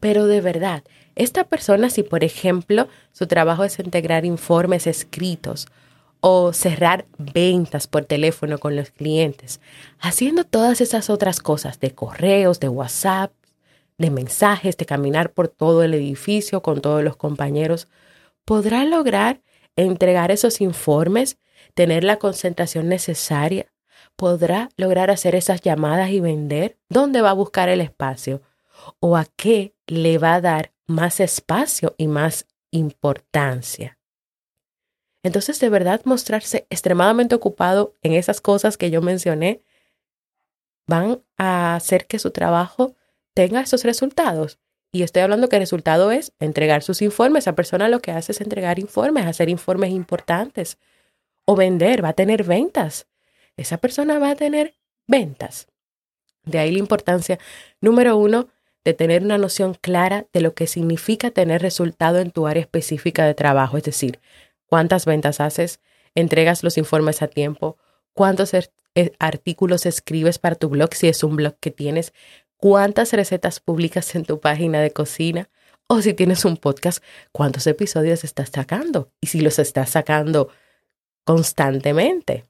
Pero 0.00 0.26
de 0.26 0.40
verdad, 0.40 0.84
esta 1.16 1.44
persona 1.44 1.90
si 1.90 2.02
por 2.02 2.22
ejemplo 2.22 2.88
su 3.12 3.26
trabajo 3.26 3.64
es 3.64 3.78
integrar 3.78 4.24
informes 4.24 4.86
escritos 4.86 5.66
o 6.20 6.52
cerrar 6.52 7.06
ventas 7.18 7.86
por 7.86 8.04
teléfono 8.04 8.58
con 8.58 8.74
los 8.74 8.90
clientes, 8.90 9.60
haciendo 10.00 10.44
todas 10.44 10.80
esas 10.80 11.10
otras 11.10 11.40
cosas 11.40 11.78
de 11.78 11.92
correos, 11.92 12.58
de 12.58 12.68
WhatsApp, 12.68 13.32
de 13.98 14.10
mensajes, 14.10 14.76
de 14.76 14.86
caminar 14.86 15.32
por 15.32 15.48
todo 15.48 15.82
el 15.82 15.92
edificio 15.94 16.62
con 16.62 16.80
todos 16.80 17.02
los 17.02 17.16
compañeros, 17.16 17.88
podrá 18.44 18.84
lograr 18.84 19.42
entregar 19.76 20.30
esos 20.30 20.60
informes, 20.60 21.38
tener 21.74 22.04
la 22.04 22.16
concentración 22.16 22.88
necesaria, 22.88 23.72
podrá 24.16 24.70
lograr 24.76 25.10
hacer 25.10 25.34
esas 25.34 25.60
llamadas 25.60 26.10
y 26.10 26.20
vender, 26.20 26.78
¿dónde 26.88 27.20
va 27.20 27.30
a 27.30 27.34
buscar 27.34 27.68
el 27.68 27.80
espacio? 27.80 28.42
¿O 29.00 29.16
a 29.16 29.26
qué 29.36 29.74
le 29.86 30.18
va 30.18 30.34
a 30.34 30.40
dar 30.40 30.72
más 30.86 31.20
espacio 31.20 31.94
y 31.98 32.08
más 32.08 32.46
importancia? 32.70 33.98
Entonces, 35.22 35.58
de 35.60 35.68
verdad, 35.68 36.00
mostrarse 36.04 36.66
extremadamente 36.70 37.34
ocupado 37.34 37.94
en 38.02 38.14
esas 38.14 38.40
cosas 38.40 38.76
que 38.76 38.90
yo 38.90 39.02
mencioné 39.02 39.62
van 40.86 41.22
a 41.36 41.74
hacer 41.74 42.06
que 42.06 42.18
su 42.18 42.30
trabajo 42.30 42.94
tenga 43.38 43.60
esos 43.60 43.84
resultados. 43.84 44.58
Y 44.90 45.04
estoy 45.04 45.22
hablando 45.22 45.48
que 45.48 45.54
el 45.54 45.62
resultado 45.62 46.10
es 46.10 46.32
entregar 46.40 46.82
sus 46.82 47.02
informes. 47.02 47.44
Esa 47.44 47.54
persona 47.54 47.88
lo 47.88 48.00
que 48.00 48.10
hace 48.10 48.32
es 48.32 48.40
entregar 48.40 48.80
informes, 48.80 49.26
hacer 49.26 49.48
informes 49.48 49.92
importantes. 49.92 50.76
O 51.44 51.54
vender, 51.54 52.04
va 52.04 52.08
a 52.08 52.14
tener 52.14 52.42
ventas. 52.42 53.06
Esa 53.56 53.76
persona 53.76 54.18
va 54.18 54.30
a 54.30 54.34
tener 54.34 54.74
ventas. 55.06 55.68
De 56.46 56.58
ahí 56.58 56.72
la 56.72 56.80
importancia, 56.80 57.38
número 57.80 58.16
uno, 58.16 58.48
de 58.84 58.92
tener 58.92 59.22
una 59.22 59.38
noción 59.38 59.74
clara 59.74 60.26
de 60.32 60.40
lo 60.40 60.54
que 60.54 60.66
significa 60.66 61.30
tener 61.30 61.62
resultado 61.62 62.18
en 62.18 62.32
tu 62.32 62.48
área 62.48 62.62
específica 62.62 63.24
de 63.24 63.34
trabajo. 63.34 63.76
Es 63.76 63.84
decir, 63.84 64.18
cuántas 64.66 65.06
ventas 65.06 65.38
haces, 65.38 65.78
entregas 66.16 66.64
los 66.64 66.76
informes 66.76 67.22
a 67.22 67.28
tiempo, 67.28 67.76
cuántos 68.14 68.52
er, 68.52 68.72
eh, 68.96 69.12
artículos 69.20 69.86
escribes 69.86 70.40
para 70.40 70.56
tu 70.56 70.68
blog 70.68 70.92
si 70.92 71.06
es 71.06 71.22
un 71.22 71.36
blog 71.36 71.54
que 71.60 71.70
tienes, 71.70 72.12
cuántas 72.58 73.12
recetas 73.12 73.60
publicas 73.60 74.14
en 74.14 74.24
tu 74.24 74.40
página 74.40 74.80
de 74.80 74.92
cocina 74.92 75.48
o 75.86 76.02
si 76.02 76.12
tienes 76.12 76.44
un 76.44 76.58
podcast, 76.58 77.02
cuántos 77.32 77.66
episodios 77.66 78.22
estás 78.22 78.50
sacando 78.50 79.10
y 79.22 79.28
si 79.28 79.40
los 79.40 79.58
estás 79.58 79.90
sacando 79.90 80.50
constantemente. 81.24 82.44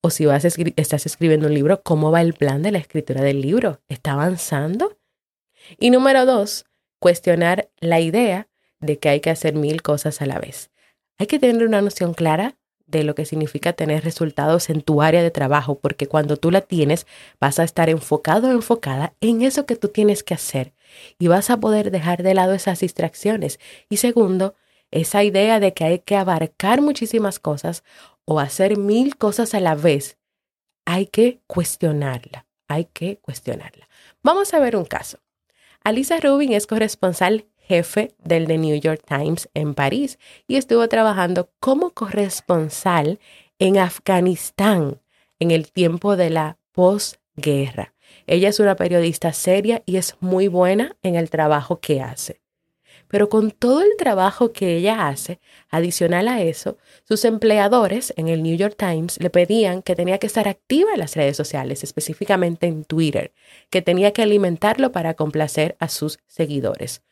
O 0.00 0.10
si 0.10 0.26
vas 0.26 0.44
estás 0.44 1.06
escribiendo 1.06 1.48
un 1.48 1.54
libro, 1.54 1.82
¿cómo 1.82 2.12
va 2.12 2.20
el 2.20 2.34
plan 2.34 2.62
de 2.62 2.70
la 2.70 2.78
escritura 2.78 3.20
del 3.20 3.40
libro? 3.40 3.80
¿Está 3.88 4.12
avanzando? 4.12 4.96
Y 5.76 5.90
número 5.90 6.24
dos, 6.24 6.66
cuestionar 7.00 7.68
la 7.80 7.98
idea 7.98 8.48
de 8.78 9.00
que 9.00 9.08
hay 9.08 9.20
que 9.20 9.30
hacer 9.30 9.54
mil 9.54 9.82
cosas 9.82 10.22
a 10.22 10.26
la 10.26 10.38
vez. 10.38 10.70
Hay 11.18 11.26
que 11.26 11.40
tener 11.40 11.66
una 11.66 11.82
noción 11.82 12.14
clara 12.14 12.56
de 12.88 13.04
lo 13.04 13.14
que 13.14 13.26
significa 13.26 13.74
tener 13.74 14.02
resultados 14.02 14.70
en 14.70 14.80
tu 14.80 15.02
área 15.02 15.22
de 15.22 15.30
trabajo, 15.30 15.78
porque 15.78 16.08
cuando 16.08 16.36
tú 16.36 16.50
la 16.50 16.62
tienes, 16.62 17.06
vas 17.38 17.58
a 17.58 17.64
estar 17.64 17.90
enfocado 17.90 18.48
o 18.48 18.52
enfocada 18.52 19.14
en 19.20 19.42
eso 19.42 19.66
que 19.66 19.76
tú 19.76 19.88
tienes 19.88 20.22
que 20.22 20.34
hacer 20.34 20.72
y 21.18 21.28
vas 21.28 21.50
a 21.50 21.60
poder 21.60 21.90
dejar 21.90 22.22
de 22.22 22.34
lado 22.34 22.54
esas 22.54 22.80
distracciones. 22.80 23.60
Y 23.90 23.98
segundo, 23.98 24.54
esa 24.90 25.22
idea 25.22 25.60
de 25.60 25.74
que 25.74 25.84
hay 25.84 25.98
que 26.00 26.16
abarcar 26.16 26.80
muchísimas 26.80 27.38
cosas 27.38 27.84
o 28.24 28.40
hacer 28.40 28.78
mil 28.78 29.16
cosas 29.16 29.54
a 29.54 29.60
la 29.60 29.74
vez, 29.74 30.18
hay 30.86 31.06
que 31.06 31.40
cuestionarla, 31.46 32.46
hay 32.68 32.86
que 32.86 33.18
cuestionarla. 33.18 33.88
Vamos 34.22 34.54
a 34.54 34.58
ver 34.58 34.76
un 34.76 34.86
caso. 34.86 35.18
Alisa 35.84 36.18
Rubin 36.20 36.54
es 36.54 36.66
corresponsal 36.66 37.46
jefe 37.68 38.14
del 38.24 38.46
The 38.46 38.58
New 38.58 38.80
York 38.80 39.02
Times 39.06 39.48
en 39.54 39.74
París 39.74 40.18
y 40.46 40.56
estuvo 40.56 40.88
trabajando 40.88 41.50
como 41.60 41.90
corresponsal 41.90 43.20
en 43.58 43.76
Afganistán 43.78 45.00
en 45.38 45.50
el 45.50 45.70
tiempo 45.70 46.16
de 46.16 46.30
la 46.30 46.56
posguerra. 46.72 47.92
Ella 48.26 48.48
es 48.48 48.58
una 48.58 48.74
periodista 48.74 49.32
seria 49.32 49.82
y 49.84 49.96
es 49.96 50.16
muy 50.20 50.48
buena 50.48 50.96
en 51.02 51.14
el 51.14 51.28
trabajo 51.28 51.78
que 51.78 52.00
hace. 52.00 52.40
Pero 53.06 53.28
con 53.28 53.50
todo 53.50 53.80
el 53.80 53.96
trabajo 53.96 54.52
que 54.52 54.76
ella 54.76 55.08
hace, 55.08 55.40
adicional 55.70 56.28
a 56.28 56.42
eso, 56.42 56.76
sus 57.04 57.24
empleadores 57.24 58.12
en 58.16 58.28
el 58.28 58.42
New 58.42 58.56
York 58.56 58.76
Times 58.76 59.18
le 59.20 59.30
pedían 59.30 59.82
que 59.82 59.96
tenía 59.96 60.18
que 60.18 60.26
estar 60.26 60.46
activa 60.46 60.92
en 60.92 61.00
las 61.00 61.16
redes 61.16 61.36
sociales, 61.36 61.84
específicamente 61.84 62.66
en 62.66 62.84
Twitter, 62.84 63.32
que 63.70 63.80
tenía 63.80 64.12
que 64.12 64.22
alimentarlo 64.22 64.92
para 64.92 65.14
complacer 65.14 65.76
a 65.78 65.88
sus 65.88 66.18
seguidores. 66.26 67.02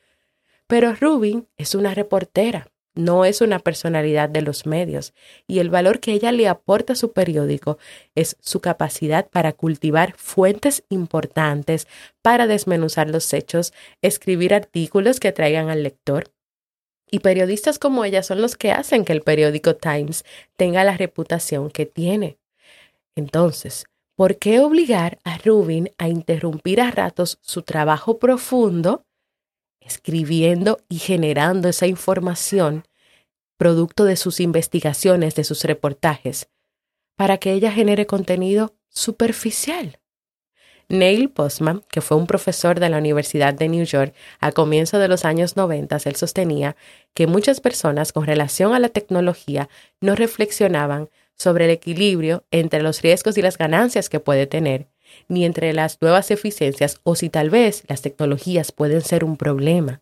Pero 0.67 0.95
Rubin 0.95 1.47
es 1.57 1.75
una 1.75 1.95
reportera, 1.95 2.69
no 2.97 3.25
es 3.25 3.41
una 3.41 3.61
personalidad 3.61 4.29
de 4.29 4.43
los 4.43 4.67
medios, 4.67 5.13
y 5.47 5.61
el 5.61 5.71
valor 5.71 6.01
que 6.01 6.13
ella 6.13 6.33
le 6.33 6.49
aporta 6.49 6.95
a 6.95 6.97
su 6.97 7.13
periódico 7.13 7.79
es 8.15 8.37
su 8.41 8.61
capacidad 8.61 9.29
para 9.29 9.53
cultivar 9.53 10.15
fuentes 10.17 10.83
importantes, 10.89 11.87
para 12.23 12.47
desmenuzar 12.47 13.09
los 13.11 13.33
hechos, 13.33 13.73
escribir 14.03 14.55
artículos 14.55 15.21
que 15.21 15.31
traigan 15.31 15.69
al 15.69 15.83
lector. 15.83 16.33
Y 17.09 17.21
periodistas 17.21 17.79
como 17.79 18.05
ella 18.05 18.25
son 18.25 18.41
los 18.41 18.57
que 18.57 18.73
hacen 18.73 19.05
que 19.05 19.13
el 19.13 19.23
periódico 19.23 19.77
Times 19.77 20.25
tenga 20.57 20.83
la 20.83 20.97
reputación 20.97 21.71
que 21.71 21.87
tiene. 21.87 22.39
Entonces, 23.15 23.85
¿por 24.17 24.39
qué 24.39 24.59
obligar 24.59 25.19
a 25.23 25.39
Rubin 25.39 25.93
a 25.99 26.09
interrumpir 26.09 26.81
a 26.81 26.91
ratos 26.91 27.39
su 27.43 27.63
trabajo 27.63 28.19
profundo 28.19 29.07
escribiendo 29.87 30.79
y 30.89 30.99
generando 30.99 31.69
esa 31.69 31.87
información 31.87 32.85
producto 33.57 34.05
de 34.05 34.17
sus 34.17 34.41
investigaciones, 34.41 35.35
de 35.35 35.45
sus 35.45 35.65
reportajes, 35.65 36.49
para 37.17 37.39
que 37.39 37.53
ella 37.53 37.73
genere 37.73 38.07
contenido 38.07 38.75
superficial. 38.89 39.99
Neil 40.89 41.31
Postman, 41.31 41.83
que 41.91 42.01
fue 42.01 42.17
un 42.17 42.27
profesor 42.27 42.79
de 42.79 42.89
la 42.89 42.99
Universidad 42.99 43.55
de 43.55 43.69
New 43.69 43.85
York 43.85 44.15
a 44.39 44.53
comienzos 44.53 45.01
de 45.01 45.09
los 45.09 45.25
años 45.25 45.57
90, 45.57 45.99
él 46.05 46.17
sostenía 46.17 46.77
que 47.13 47.27
muchas 47.27 47.61
personas 47.61 48.13
con 48.13 48.27
relación 48.27 48.73
a 48.73 48.79
la 48.79 48.89
tecnología 48.89 49.69
no 50.01 50.15
reflexionaban 50.15 51.09
sobre 51.35 51.65
el 51.65 51.71
equilibrio 51.73 52.45
entre 52.51 52.83
los 52.83 53.03
riesgos 53.03 53.37
y 53.37 53.43
las 53.43 53.59
ganancias 53.59 54.09
que 54.09 54.21
puede 54.21 54.47
tener 54.47 54.87
ni 55.29 55.45
entre 55.45 55.73
las 55.73 56.01
nuevas 56.01 56.31
eficiencias 56.31 57.01
o 57.03 57.15
si 57.15 57.29
tal 57.29 57.51
vez 57.51 57.85
las 57.89 58.03
tecnologías 58.03 58.73
pueden 58.73 59.01
ser 59.01 59.25
un 59.25 59.37
problema. 59.37 60.01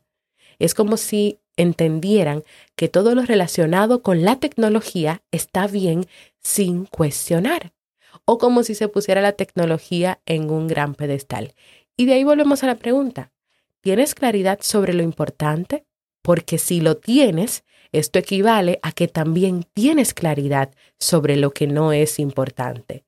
Es 0.58 0.74
como 0.74 0.96
si 0.96 1.38
entendieran 1.56 2.44
que 2.76 2.88
todo 2.88 3.14
lo 3.14 3.22
relacionado 3.22 4.02
con 4.02 4.22
la 4.24 4.36
tecnología 4.36 5.22
está 5.30 5.66
bien 5.66 6.06
sin 6.40 6.86
cuestionar, 6.86 7.72
o 8.24 8.38
como 8.38 8.62
si 8.62 8.74
se 8.74 8.88
pusiera 8.88 9.20
la 9.20 9.32
tecnología 9.32 10.20
en 10.26 10.50
un 10.50 10.66
gran 10.66 10.94
pedestal. 10.94 11.54
Y 11.96 12.06
de 12.06 12.14
ahí 12.14 12.24
volvemos 12.24 12.62
a 12.62 12.66
la 12.66 12.74
pregunta, 12.74 13.32
¿tienes 13.80 14.14
claridad 14.14 14.58
sobre 14.62 14.94
lo 14.94 15.02
importante? 15.02 15.86
Porque 16.22 16.58
si 16.58 16.80
lo 16.80 16.96
tienes, 16.96 17.64
esto 17.92 18.18
equivale 18.18 18.80
a 18.82 18.92
que 18.92 19.06
también 19.06 19.64
tienes 19.72 20.14
claridad 20.14 20.74
sobre 20.98 21.36
lo 21.36 21.52
que 21.52 21.66
no 21.66 21.92
es 21.92 22.18
importante. 22.18 23.04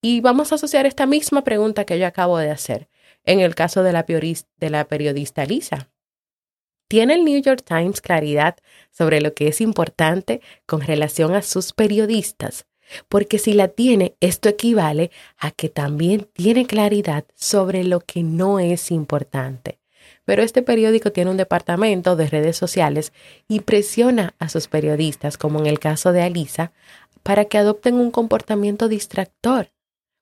Y 0.00 0.20
vamos 0.20 0.52
a 0.52 0.54
asociar 0.54 0.86
esta 0.86 1.06
misma 1.06 1.42
pregunta 1.42 1.84
que 1.84 1.98
yo 1.98 2.06
acabo 2.06 2.38
de 2.38 2.50
hacer 2.50 2.88
en 3.24 3.40
el 3.40 3.54
caso 3.54 3.82
de 3.82 3.92
la, 3.92 4.04
periodista 4.86 5.44
Lisa. 5.44 5.90
¿Tiene 6.88 7.14
el 7.14 7.24
New 7.24 7.42
York 7.42 7.62
Times 7.64 8.00
claridad 8.00 8.56
sobre 8.90 9.20
lo 9.20 9.34
que 9.34 9.48
es 9.48 9.60
importante 9.60 10.40
con 10.66 10.80
relación 10.80 11.34
a 11.34 11.42
sus 11.42 11.72
periodistas? 11.72 12.66
porque 13.08 13.38
si 13.38 13.52
la 13.52 13.68
tiene, 13.68 14.16
esto 14.20 14.48
equivale 14.48 15.10
a 15.36 15.50
que 15.50 15.68
también 15.68 16.26
tiene 16.32 16.66
claridad 16.66 17.24
sobre 17.34 17.84
lo 17.84 18.00
que 18.00 18.22
no 18.22 18.58
es 18.60 18.90
importante. 18.90 19.78
Pero 20.24 20.42
este 20.42 20.62
periódico 20.62 21.12
tiene 21.12 21.30
un 21.30 21.36
departamento 21.36 22.16
de 22.16 22.28
redes 22.28 22.56
sociales 22.56 23.12
y 23.46 23.60
presiona 23.60 24.34
a 24.38 24.48
sus 24.48 24.68
periodistas, 24.68 25.36
como 25.36 25.58
en 25.58 25.66
el 25.66 25.78
caso 25.78 26.12
de 26.12 26.22
Alisa, 26.22 26.72
para 27.22 27.44
que 27.44 27.58
adopten 27.58 27.94
un 27.94 28.10
comportamiento 28.10 28.88
distractor, 28.88 29.70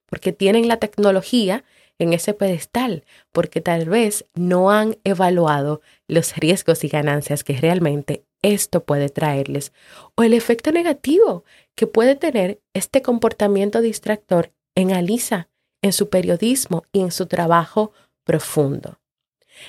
porque 0.06 0.32
tienen 0.32 0.68
la 0.68 0.78
tecnología 0.78 1.64
en 1.98 2.12
ese 2.12 2.34
pedestal, 2.34 3.04
porque 3.32 3.60
tal 3.60 3.88
vez 3.88 4.26
no 4.34 4.70
han 4.70 4.98
evaluado 5.04 5.80
los 6.08 6.36
riesgos 6.36 6.84
y 6.84 6.88
ganancias 6.88 7.44
que 7.44 7.56
realmente 7.58 8.24
esto 8.42 8.84
puede 8.84 9.08
traerles, 9.08 9.72
o 10.14 10.22
el 10.22 10.34
efecto 10.34 10.72
negativo 10.72 11.44
que 11.74 11.86
puede 11.86 12.14
tener 12.14 12.60
este 12.74 13.02
comportamiento 13.02 13.80
distractor 13.80 14.52
en 14.74 14.92
Alisa, 14.92 15.48
en 15.82 15.92
su 15.92 16.08
periodismo 16.08 16.84
y 16.92 17.00
en 17.00 17.10
su 17.10 17.26
trabajo 17.26 17.92
profundo. 18.24 18.98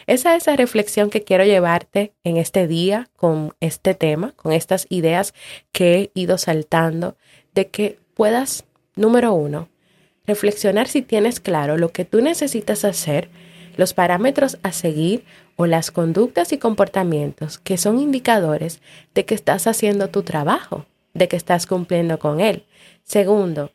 Esa 0.06 0.36
es 0.36 0.48
la 0.48 0.58
reflexión 0.58 1.10
que 1.10 1.24
quiero 1.24 1.46
llevarte 1.46 2.14
en 2.24 2.38
este 2.38 2.68
día 2.68 3.10
con 3.16 3.56
este 3.62 3.94
tema, 3.94 4.34
con 4.34 4.52
estas 4.52 4.86
ideas 4.90 5.34
que 5.72 5.96
he 5.96 6.12
ido 6.14 6.38
saltando, 6.38 7.16
de 7.54 7.70
que 7.70 8.00
puedas, 8.14 8.66
número 8.96 9.34
uno, 9.34 9.70
reflexionar 10.28 10.88
si 10.88 11.02
tienes 11.02 11.40
claro 11.40 11.78
lo 11.78 11.92
que 11.92 12.06
tú 12.06 12.22
necesitas 12.22 12.86
hacer, 12.86 13.30
los 13.78 13.94
parámetros 13.94 14.58
a 14.64 14.72
seguir 14.72 15.24
o 15.56 15.66
las 15.66 15.90
conductas 15.90 16.52
y 16.52 16.58
comportamientos 16.58 17.58
que 17.58 17.78
son 17.78 18.00
indicadores 18.00 18.82
de 19.16 19.26
que 19.26 19.36
estás 19.36 19.66
haciendo 19.68 20.10
tu 20.10 20.24
trabajo, 20.24 20.86
de 21.14 21.28
que 21.28 21.38
estás 21.38 21.66
cumpliendo 21.66 22.20
con 22.20 22.42
él. 22.42 22.66
Segundo, 23.04 23.72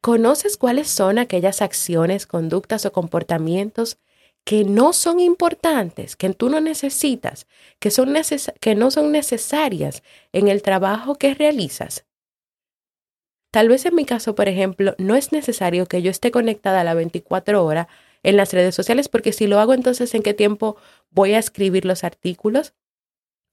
¿conoces 0.00 0.56
cuáles 0.56 0.88
son 0.88 1.18
aquellas 1.18 1.60
acciones, 1.60 2.26
conductas 2.26 2.86
o 2.86 2.92
comportamientos 2.92 3.98
que 4.44 4.64
no 4.64 4.92
son 4.92 5.20
importantes, 5.20 6.16
que 6.16 6.30
tú 6.30 6.48
no 6.48 6.60
necesitas, 6.60 7.46
que, 7.78 8.74
no 8.74 8.90
son 8.90 9.12
necesarias 9.12 10.02
en 10.32 10.48
el 10.48 10.62
trabajo 10.62 11.14
que 11.16 11.34
realizas? 11.34 12.04
Tal 13.52 13.68
vez 13.68 13.84
en 13.84 13.94
mi 13.94 14.06
caso, 14.06 14.34
por 14.34 14.48
ejemplo, 14.48 14.94
no 14.96 15.14
es 15.14 15.30
necesario 15.30 15.84
que 15.84 16.00
yo 16.00 16.10
esté 16.10 16.30
conectada 16.30 16.80
a 16.80 16.84
las 16.84 16.96
24 16.96 17.62
horas 17.62 17.86
en 18.22 18.38
las 18.38 18.54
redes 18.54 18.74
sociales, 18.74 19.08
porque 19.08 19.34
si 19.34 19.46
lo 19.46 19.60
hago, 19.60 19.74
entonces, 19.74 20.14
¿en 20.14 20.22
qué 20.22 20.32
tiempo 20.32 20.76
voy 21.10 21.34
a 21.34 21.38
escribir 21.38 21.84
los 21.84 22.02
artículos? 22.02 22.72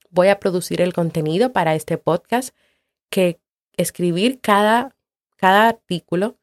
Voy 0.10 0.29
a 0.29 0.39
producir 0.39 0.79
el 0.79 0.94
contenido 0.94 1.51
para 1.51 1.75
este 1.75 1.98
podcast, 1.98 2.56
que 3.10 3.41
escribir 3.75 4.39
cada, 4.39 4.96
cada 5.36 5.68
artículo, 5.68 6.38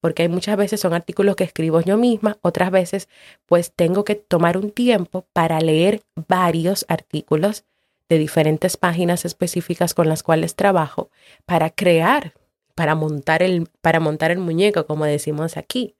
porque 0.00 0.22
hay 0.22 0.28
muchas 0.28 0.56
veces 0.56 0.80
son 0.80 0.94
artículos 0.94 1.36
que 1.36 1.44
escribo 1.44 1.82
yo 1.82 1.98
misma, 1.98 2.38
otras 2.40 2.70
veces 2.70 3.10
pues 3.44 3.72
tengo 3.72 4.04
que 4.04 4.14
tomar 4.14 4.56
un 4.56 4.70
tiempo 4.70 5.26
para 5.34 5.60
leer 5.60 6.00
varios 6.28 6.86
artículos 6.88 7.64
de 8.08 8.16
diferentes 8.16 8.78
páginas 8.78 9.26
específicas 9.26 9.92
con 9.92 10.08
las 10.08 10.22
cuales 10.22 10.56
trabajo 10.56 11.10
para 11.44 11.68
crear 11.68 12.32
para 12.74 12.94
montar 12.94 13.42
el, 13.42 13.68
para 13.80 14.00
montar 14.00 14.30
el 14.30 14.38
muñeco, 14.38 14.86
como 14.86 15.04
decimos 15.04 15.56
aquí, 15.56 15.96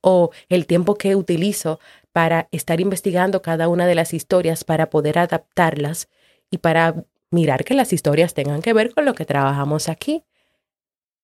o 0.00 0.30
el 0.48 0.66
tiempo 0.66 0.96
que 0.96 1.16
utilizo 1.16 1.80
para 2.12 2.48
estar 2.52 2.80
investigando 2.80 3.42
cada 3.42 3.68
una 3.68 3.86
de 3.86 3.94
las 3.94 4.14
historias 4.14 4.64
para 4.64 4.90
poder 4.90 5.18
adaptarlas 5.18 6.08
y 6.50 6.58
para 6.58 7.04
mirar 7.30 7.64
que 7.64 7.74
las 7.74 7.92
historias 7.92 8.34
tengan 8.34 8.62
que 8.62 8.72
ver 8.72 8.94
con 8.94 9.04
lo 9.04 9.14
que 9.14 9.24
trabajamos 9.24 9.88
aquí. 9.88 10.24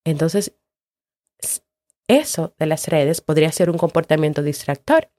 Entonces, 0.04 0.54
eso 2.08 2.54
de 2.58 2.66
las 2.66 2.88
redes 2.88 3.20
podría 3.20 3.52
ser 3.52 3.70
un 3.70 3.78
comportamiento 3.78 4.42
distractor. 4.42 5.10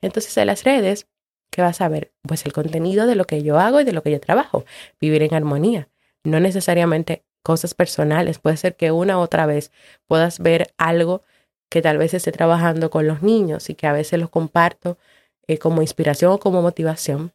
Entonces, 0.00 0.34
de 0.34 0.44
las 0.44 0.64
redes, 0.64 1.06
¿qué 1.50 1.62
vas 1.62 1.80
a 1.80 1.88
ver? 1.88 2.12
Pues 2.22 2.44
el 2.46 2.52
contenido 2.52 3.06
de 3.06 3.14
lo 3.14 3.26
que 3.26 3.42
yo 3.42 3.58
hago 3.58 3.80
y 3.80 3.84
de 3.84 3.92
lo 3.92 4.02
que 4.02 4.10
yo 4.10 4.20
trabajo. 4.20 4.64
Vivir 5.00 5.22
en 5.22 5.34
armonía. 5.34 5.88
No 6.24 6.40
necesariamente 6.40 7.24
cosas 7.42 7.74
personales. 7.74 8.38
Puede 8.38 8.56
ser 8.56 8.76
que 8.76 8.92
una 8.92 9.18
u 9.18 9.20
otra 9.20 9.46
vez 9.46 9.72
puedas 10.06 10.38
ver 10.38 10.72
algo 10.78 11.22
que 11.70 11.82
tal 11.82 11.98
vez 11.98 12.14
esté 12.14 12.32
trabajando 12.32 12.90
con 12.90 13.06
los 13.06 13.22
niños 13.22 13.70
y 13.70 13.74
que 13.74 13.86
a 13.86 13.92
veces 13.92 14.18
los 14.18 14.30
comparto 14.30 14.98
eh, 15.46 15.58
como 15.58 15.82
inspiración 15.82 16.32
o 16.32 16.38
como 16.38 16.62
motivación, 16.62 17.32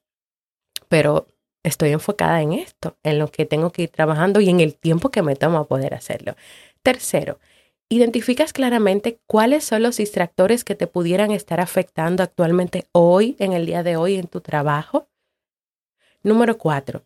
pero 0.89 1.27
estoy 1.63 1.91
enfocada 1.91 2.41
en 2.41 2.53
esto, 2.53 2.97
en 3.03 3.17
lo 3.17 3.31
que 3.31 3.45
tengo 3.45 3.71
que 3.71 3.83
ir 3.83 3.89
trabajando 3.89 4.41
y 4.41 4.49
en 4.49 4.59
el 4.59 4.75
tiempo 4.75 5.09
que 5.09 5.21
me 5.21 5.35
tomo 5.35 5.57
a 5.57 5.67
poder 5.67 5.93
hacerlo. 5.93 6.35
Tercero, 6.83 7.39
identificas 7.89 8.53
claramente 8.53 9.19
cuáles 9.25 9.63
son 9.63 9.83
los 9.83 9.97
distractores 9.97 10.63
que 10.63 10.75
te 10.75 10.87
pudieran 10.87 11.31
estar 11.31 11.59
afectando 11.59 12.23
actualmente 12.23 12.85
hoy, 12.91 13.35
en 13.39 13.53
el 13.53 13.65
día 13.65 13.83
de 13.83 13.97
hoy, 13.97 14.15
en 14.15 14.27
tu 14.27 14.41
trabajo. 14.41 15.07
Número 16.23 16.57
cuatro, 16.57 17.03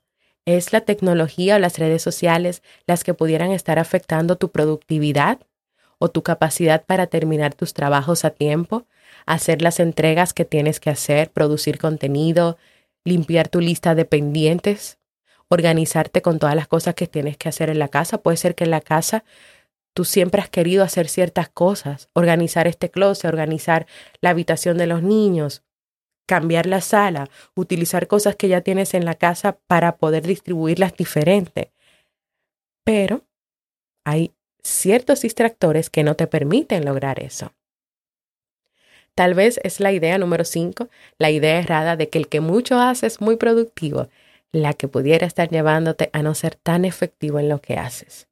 ¿Es 0.50 0.74
la 0.74 0.82
tecnología 0.82 1.58
o 1.58 1.60
las 1.60 1.78
redes 1.78 2.02
sociales 2.02 2.64
las 2.88 3.04
que 3.04 3.14
pudieran 3.14 3.52
estar 3.52 3.78
afectando 3.78 4.36
tu 4.36 4.50
productividad 4.50 5.38
o 6.00 6.10
tu 6.10 6.24
capacidad 6.24 6.84
para 6.88 7.06
terminar 7.06 7.54
tus 7.54 7.76
trabajos 7.76 8.26
a 8.26 8.32
tiempo, 8.32 8.88
hacer 9.28 9.62
las 9.62 9.80
entregas 9.80 10.34
que 10.34 10.46
tienes 10.46 10.80
que 10.80 10.90
hacer, 10.90 11.30
producir 11.30 11.78
contenido, 11.78 12.58
limpiar 13.06 13.48
tu 13.48 13.62
lista 13.62 13.94
de 13.94 14.06
pendientes, 14.06 14.98
organizarte 15.50 16.24
con 16.24 16.40
todas 16.40 16.56
las 16.56 16.68
cosas 16.68 16.96
que 16.96 17.06
tienes 17.06 17.38
que 17.38 17.48
hacer 17.48 17.70
en 17.70 17.78
la 17.78 17.90
casa? 17.90 18.18
Puede 18.18 18.38
ser 18.38 18.56
que 18.56 18.64
en 18.64 18.72
la 18.72 18.82
casa 18.82 19.24
tú 19.94 20.04
siempre 20.04 20.42
has 20.42 20.50
querido 20.50 20.84
hacer 20.84 21.10
ciertas 21.10 21.50
cosas, 21.50 22.10
organizar 22.14 22.66
este 22.66 22.90
closet, 22.90 23.32
organizar 23.32 23.86
la 24.20 24.32
habitación 24.32 24.80
de 24.80 24.88
los 24.88 25.04
niños, 25.04 25.62
cambiar 26.30 26.68
la 26.68 26.80
sala, 26.80 27.28
utilizar 27.56 28.06
cosas 28.06 28.36
que 28.36 28.50
ya 28.50 28.62
tienes 28.62 28.94
en 28.94 29.04
la 29.04 29.16
casa 29.16 29.58
para 29.66 29.98
poder 29.98 30.28
distribuirlas 30.28 30.96
diferente. 30.96 31.72
Pero 32.84 33.24
hay 34.06 34.36
ciertos 34.62 35.22
distractores 35.22 35.90
que 35.90 36.04
no 36.04 36.16
te 36.16 36.28
permiten 36.28 36.86
lograr 36.86 37.20
eso. 37.20 37.52
Tal 39.16 39.34
vez 39.34 39.60
es 39.64 39.80
la 39.80 39.92
idea 39.92 40.20
número 40.20 40.46
5, 40.46 40.88
la 41.18 41.32
idea 41.32 41.58
errada 41.58 41.96
de 41.96 42.10
que 42.10 42.20
el 42.20 42.28
que 42.28 42.42
mucho 42.42 42.80
hace 42.80 43.08
es 43.08 43.22
muy 43.22 43.38
productivo, 43.38 44.08
la 44.52 44.76
que 44.76 44.88
pudiera 44.88 45.26
estar 45.26 45.50
llevándote 45.50 46.12
a 46.14 46.22
no 46.22 46.36
ser 46.36 46.54
tan 46.54 46.86
efectivo 46.86 47.40
en 47.40 47.50
lo 47.50 47.60
que 47.60 47.78
haces. 47.78 48.28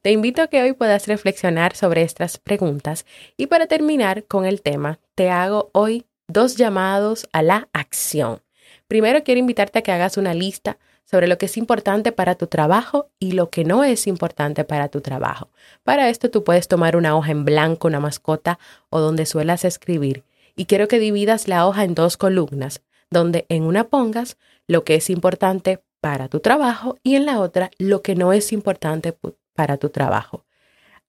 Te 0.00 0.12
invito 0.12 0.42
a 0.42 0.46
que 0.46 0.62
hoy 0.62 0.74
puedas 0.74 1.08
reflexionar 1.08 1.74
sobre 1.74 2.02
estas 2.02 2.38
preguntas 2.38 3.04
y 3.36 3.48
para 3.48 3.66
terminar 3.66 4.26
con 4.26 4.44
el 4.44 4.62
tema, 4.62 5.00
te 5.16 5.28
hago 5.28 5.70
hoy 5.72 6.06
dos 6.32 6.56
llamados 6.56 7.28
a 7.32 7.42
la 7.42 7.68
acción. 7.72 8.40
Primero 8.88 9.22
quiero 9.24 9.38
invitarte 9.38 9.78
a 9.78 9.82
que 9.82 9.92
hagas 9.92 10.16
una 10.16 10.34
lista 10.34 10.78
sobre 11.04 11.26
lo 11.26 11.36
que 11.36 11.46
es 11.46 11.56
importante 11.56 12.12
para 12.12 12.34
tu 12.34 12.46
trabajo 12.46 13.10
y 13.18 13.32
lo 13.32 13.50
que 13.50 13.64
no 13.64 13.84
es 13.84 14.06
importante 14.06 14.64
para 14.64 14.88
tu 14.88 15.00
trabajo. 15.00 15.50
Para 15.82 16.08
esto 16.08 16.30
tú 16.30 16.42
puedes 16.42 16.68
tomar 16.68 16.96
una 16.96 17.16
hoja 17.16 17.32
en 17.32 17.44
blanco, 17.44 17.88
una 17.88 18.00
mascota 18.00 18.58
o 18.88 19.00
donde 19.00 19.26
suelas 19.26 19.64
escribir. 19.64 20.24
Y 20.56 20.66
quiero 20.66 20.88
que 20.88 20.98
dividas 20.98 21.48
la 21.48 21.66
hoja 21.66 21.84
en 21.84 21.94
dos 21.94 22.16
columnas, 22.16 22.82
donde 23.10 23.46
en 23.48 23.64
una 23.64 23.84
pongas 23.84 24.38
lo 24.66 24.84
que 24.84 24.94
es 24.94 25.10
importante 25.10 25.82
para 26.00 26.28
tu 26.28 26.40
trabajo 26.40 26.98
y 27.02 27.16
en 27.16 27.26
la 27.26 27.40
otra 27.40 27.70
lo 27.78 28.02
que 28.02 28.14
no 28.14 28.32
es 28.32 28.52
importante 28.52 29.14
para 29.54 29.76
tu 29.76 29.90
trabajo. 29.90 30.44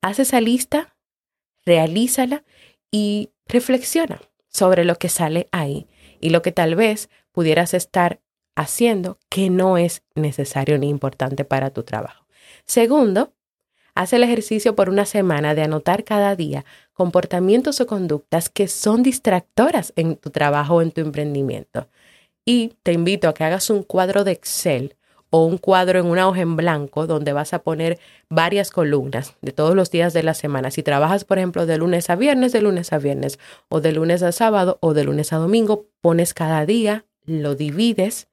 Haz 0.01 0.19
esa 0.19 0.41
lista, 0.41 0.95
realízala 1.65 2.43
y 2.91 3.29
reflexiona 3.47 4.19
sobre 4.53 4.85
lo 4.85 4.95
que 4.95 5.09
sale 5.09 5.47
ahí 5.51 5.87
y 6.19 6.29
lo 6.29 6.41
que 6.41 6.51
tal 6.51 6.75
vez 6.75 7.09
pudieras 7.31 7.73
estar 7.73 8.21
haciendo 8.55 9.17
que 9.29 9.49
no 9.49 9.77
es 9.77 10.03
necesario 10.15 10.77
ni 10.77 10.89
importante 10.89 11.43
para 11.43 11.71
tu 11.71 11.83
trabajo. 11.83 12.25
Segundo, 12.65 13.33
haz 13.95 14.13
el 14.13 14.23
ejercicio 14.23 14.75
por 14.75 14.89
una 14.89 15.05
semana 15.05 15.55
de 15.55 15.63
anotar 15.63 16.03
cada 16.03 16.35
día 16.35 16.65
comportamientos 16.93 17.81
o 17.81 17.87
conductas 17.87 18.49
que 18.49 18.67
son 18.67 19.03
distractoras 19.03 19.91
en 19.95 20.15
tu 20.15 20.29
trabajo 20.29 20.75
o 20.75 20.81
en 20.81 20.91
tu 20.91 21.01
emprendimiento. 21.01 21.89
Y 22.45 22.75
te 22.83 22.93
invito 22.93 23.27
a 23.27 23.33
que 23.33 23.43
hagas 23.43 23.69
un 23.69 23.83
cuadro 23.83 24.23
de 24.23 24.33
Excel 24.33 24.95
o 25.36 25.46
un 25.46 25.58
cuadro 25.58 26.00
en 26.00 26.06
una 26.06 26.28
hoja 26.28 26.41
en 26.41 26.56
blanco 26.56 27.08
donde 27.08 27.34
vas 27.34 27.56
a 27.56 27.63
poner 27.63 27.98
varias 28.30 28.69
columnas 28.69 29.36
de 29.41 29.52
todos 29.52 29.74
los 29.74 29.89
días 29.89 30.13
de 30.13 30.22
la 30.22 30.36
semana. 30.36 30.69
Si 30.69 30.84
trabajas, 30.84 31.26
por 31.26 31.39
ejemplo, 31.39 31.65
de 31.65 31.80
lunes 31.80 32.12
a 32.12 32.15
viernes, 32.15 32.52
de 32.52 32.62
lunes 32.62 32.93
a 32.93 33.00
viernes, 33.00 33.39
o 33.67 33.82
de 33.82 33.93
lunes 33.93 34.22
a 34.22 34.32
sábado, 34.32 34.78
o 34.80 34.93
de 34.93 35.06
lunes 35.06 35.34
a 35.34 35.38
domingo, 35.38 35.88
pones 36.02 36.36
cada 36.36 36.67
día, 36.67 37.06
lo 37.26 37.56
divides, 37.56 38.28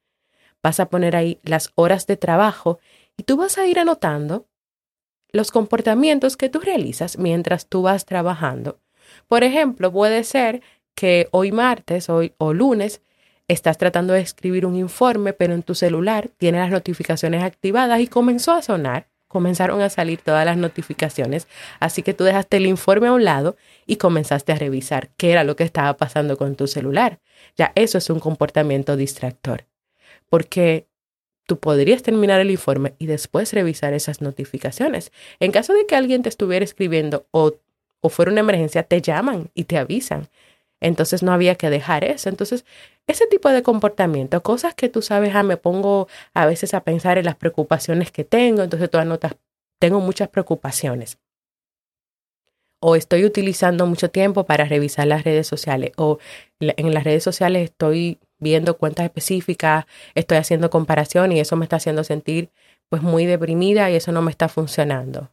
vas 0.61 0.79
a 0.79 0.89
poner 0.89 1.15
ahí 1.15 1.39
las 1.41 1.71
horas 1.73 2.05
de 2.05 2.17
trabajo 2.17 2.77
y 3.17 3.23
tú 3.23 3.35
vas 3.35 3.57
a 3.57 3.65
ir 3.65 3.79
anotando 3.79 4.45
los 5.31 5.49
comportamientos 5.49 6.37
que 6.37 6.49
tú 6.49 6.59
realizas 6.59 7.17
mientras 7.17 7.65
tú 7.65 7.81
vas 7.81 8.05
trabajando. 8.05 8.77
Por 9.27 9.43
ejemplo, 9.43 9.91
puede 9.91 10.23
ser 10.23 10.61
que 10.93 11.29
hoy 11.31 11.51
martes 11.51 12.09
hoy, 12.09 12.35
o 12.37 12.53
lunes 12.53 13.01
estás 13.51 13.77
tratando 13.77 14.13
de 14.13 14.21
escribir 14.21 14.65
un 14.65 14.75
informe, 14.75 15.33
pero 15.33 15.53
en 15.53 15.63
tu 15.63 15.75
celular 15.75 16.29
tiene 16.37 16.59
las 16.59 16.71
notificaciones 16.71 17.43
activadas 17.43 17.99
y 17.99 18.07
comenzó 18.07 18.51
a 18.53 18.61
sonar 18.61 19.07
comenzaron 19.31 19.81
a 19.81 19.89
salir 19.89 20.19
todas 20.21 20.45
las 20.45 20.57
notificaciones, 20.57 21.47
así 21.79 22.03
que 22.03 22.13
tú 22.13 22.25
dejaste 22.25 22.57
el 22.57 22.65
informe 22.65 23.07
a 23.07 23.13
un 23.13 23.23
lado 23.23 23.55
y 23.87 23.95
comenzaste 23.95 24.51
a 24.51 24.55
revisar 24.55 25.09
qué 25.15 25.31
era 25.31 25.45
lo 25.45 25.55
que 25.55 25.63
estaba 25.63 25.95
pasando 25.95 26.37
con 26.37 26.55
tu 26.55 26.67
celular. 26.67 27.19
Ya 27.55 27.71
eso 27.75 27.97
es 27.97 28.09
un 28.09 28.19
comportamiento 28.19 28.97
distractor, 28.97 29.65
porque 30.29 30.85
tú 31.47 31.59
podrías 31.59 32.03
terminar 32.03 32.41
el 32.41 32.51
informe 32.51 32.93
y 32.99 33.05
después 33.05 33.53
revisar 33.53 33.93
esas 33.93 34.21
notificaciones. 34.21 35.13
En 35.39 35.51
caso 35.51 35.73
de 35.73 35.85
que 35.85 35.95
alguien 35.95 36.23
te 36.23 36.29
estuviera 36.29 36.65
escribiendo 36.65 37.25
o, 37.31 37.53
o 38.01 38.09
fuera 38.09 38.31
una 38.31 38.41
emergencia, 38.41 38.83
te 38.83 39.01
llaman 39.01 39.49
y 39.53 39.63
te 39.63 39.77
avisan. 39.77 40.27
Entonces 40.81 41.23
no 41.23 41.31
había 41.31 41.55
que 41.55 41.69
dejar 41.69 42.03
eso. 42.03 42.27
Entonces, 42.27 42.65
ese 43.07 43.27
tipo 43.27 43.49
de 43.49 43.63
comportamiento, 43.63 44.41
cosas 44.43 44.73
que 44.75 44.89
tú 44.89 45.01
sabes, 45.01 45.35
ah, 45.35 45.43
me 45.43 45.57
pongo 45.57 46.07
a 46.33 46.45
veces 46.45 46.73
a 46.73 46.83
pensar 46.83 47.17
en 47.17 47.25
las 47.25 47.35
preocupaciones 47.35 48.11
que 48.11 48.23
tengo, 48.25 48.63
entonces 48.63 48.89
tú 48.89 48.97
anotas, 48.97 49.35
tengo 49.79 49.99
muchas 49.99 50.29
preocupaciones. 50.29 51.19
O 52.83 52.95
estoy 52.95 53.25
utilizando 53.25 53.85
mucho 53.85 54.09
tiempo 54.09 54.45
para 54.45 54.65
revisar 54.65 55.05
las 55.05 55.23
redes 55.23 55.45
sociales. 55.45 55.91
O 55.97 56.17
en 56.59 56.93
las 56.93 57.03
redes 57.03 57.23
sociales 57.23 57.65
estoy 57.65 58.19
viendo 58.39 58.77
cuentas 58.77 59.05
específicas, 59.05 59.85
estoy 60.15 60.37
haciendo 60.37 60.71
comparación 60.71 61.31
y 61.31 61.39
eso 61.39 61.55
me 61.55 61.65
está 61.65 61.75
haciendo 61.75 62.03
sentir 62.03 62.49
pues 62.89 63.03
muy 63.03 63.25
deprimida 63.27 63.91
y 63.91 63.95
eso 63.95 64.11
no 64.11 64.23
me 64.23 64.31
está 64.31 64.49
funcionando. 64.49 65.29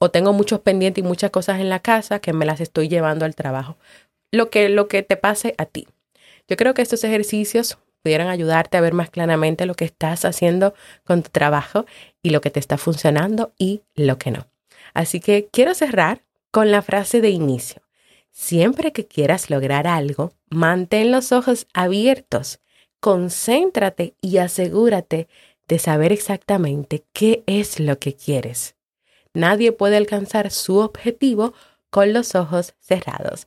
O 0.00 0.10
tengo 0.10 0.32
muchos 0.34 0.60
pendientes 0.60 1.02
y 1.02 1.06
muchas 1.06 1.30
cosas 1.30 1.60
en 1.60 1.70
la 1.70 1.80
casa 1.80 2.20
que 2.20 2.34
me 2.34 2.44
las 2.44 2.60
estoy 2.60 2.88
llevando 2.88 3.24
al 3.24 3.34
trabajo 3.34 3.78
lo 4.30 4.50
que, 4.50 4.68
lo 4.68 4.88
que 4.88 5.02
te 5.02 5.16
pase 5.16 5.54
a 5.58 5.66
ti. 5.66 5.88
Yo 6.48 6.56
creo 6.56 6.74
que 6.74 6.82
estos 6.82 7.04
ejercicios 7.04 7.78
pudieran 8.02 8.28
ayudarte 8.28 8.76
a 8.76 8.80
ver 8.80 8.94
más 8.94 9.10
claramente 9.10 9.66
lo 9.66 9.74
que 9.74 9.84
estás 9.84 10.24
haciendo 10.24 10.74
con 11.04 11.22
tu 11.22 11.30
trabajo 11.30 11.84
y 12.22 12.30
lo 12.30 12.40
que 12.40 12.50
te 12.50 12.60
está 12.60 12.78
funcionando 12.78 13.52
y 13.58 13.82
lo 13.94 14.18
que 14.18 14.30
no. 14.30 14.46
Así 14.94 15.20
que 15.20 15.48
quiero 15.52 15.74
cerrar 15.74 16.22
con 16.50 16.70
la 16.70 16.82
frase 16.82 17.20
de 17.20 17.30
inicio. 17.30 17.82
Siempre 18.30 18.92
que 18.92 19.06
quieras 19.06 19.50
lograr 19.50 19.86
algo, 19.86 20.32
mantén 20.48 21.10
los 21.10 21.32
ojos 21.32 21.66
abiertos, 21.74 22.60
concéntrate 23.00 24.14
y 24.20 24.38
asegúrate 24.38 25.28
de 25.66 25.78
saber 25.78 26.12
exactamente 26.12 27.04
qué 27.12 27.42
es 27.46 27.78
lo 27.78 27.98
que 27.98 28.14
quieres. 28.14 28.74
Nadie 29.34 29.72
puede 29.72 29.96
alcanzar 29.96 30.50
su 30.50 30.78
objetivo 30.78 31.52
con 31.90 32.12
los 32.12 32.34
ojos 32.34 32.74
cerrados. 32.80 33.46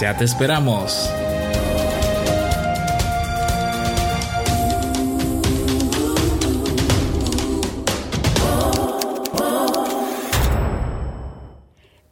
Ya 0.00 0.16
te 0.16 0.24
esperamos. 0.24 1.10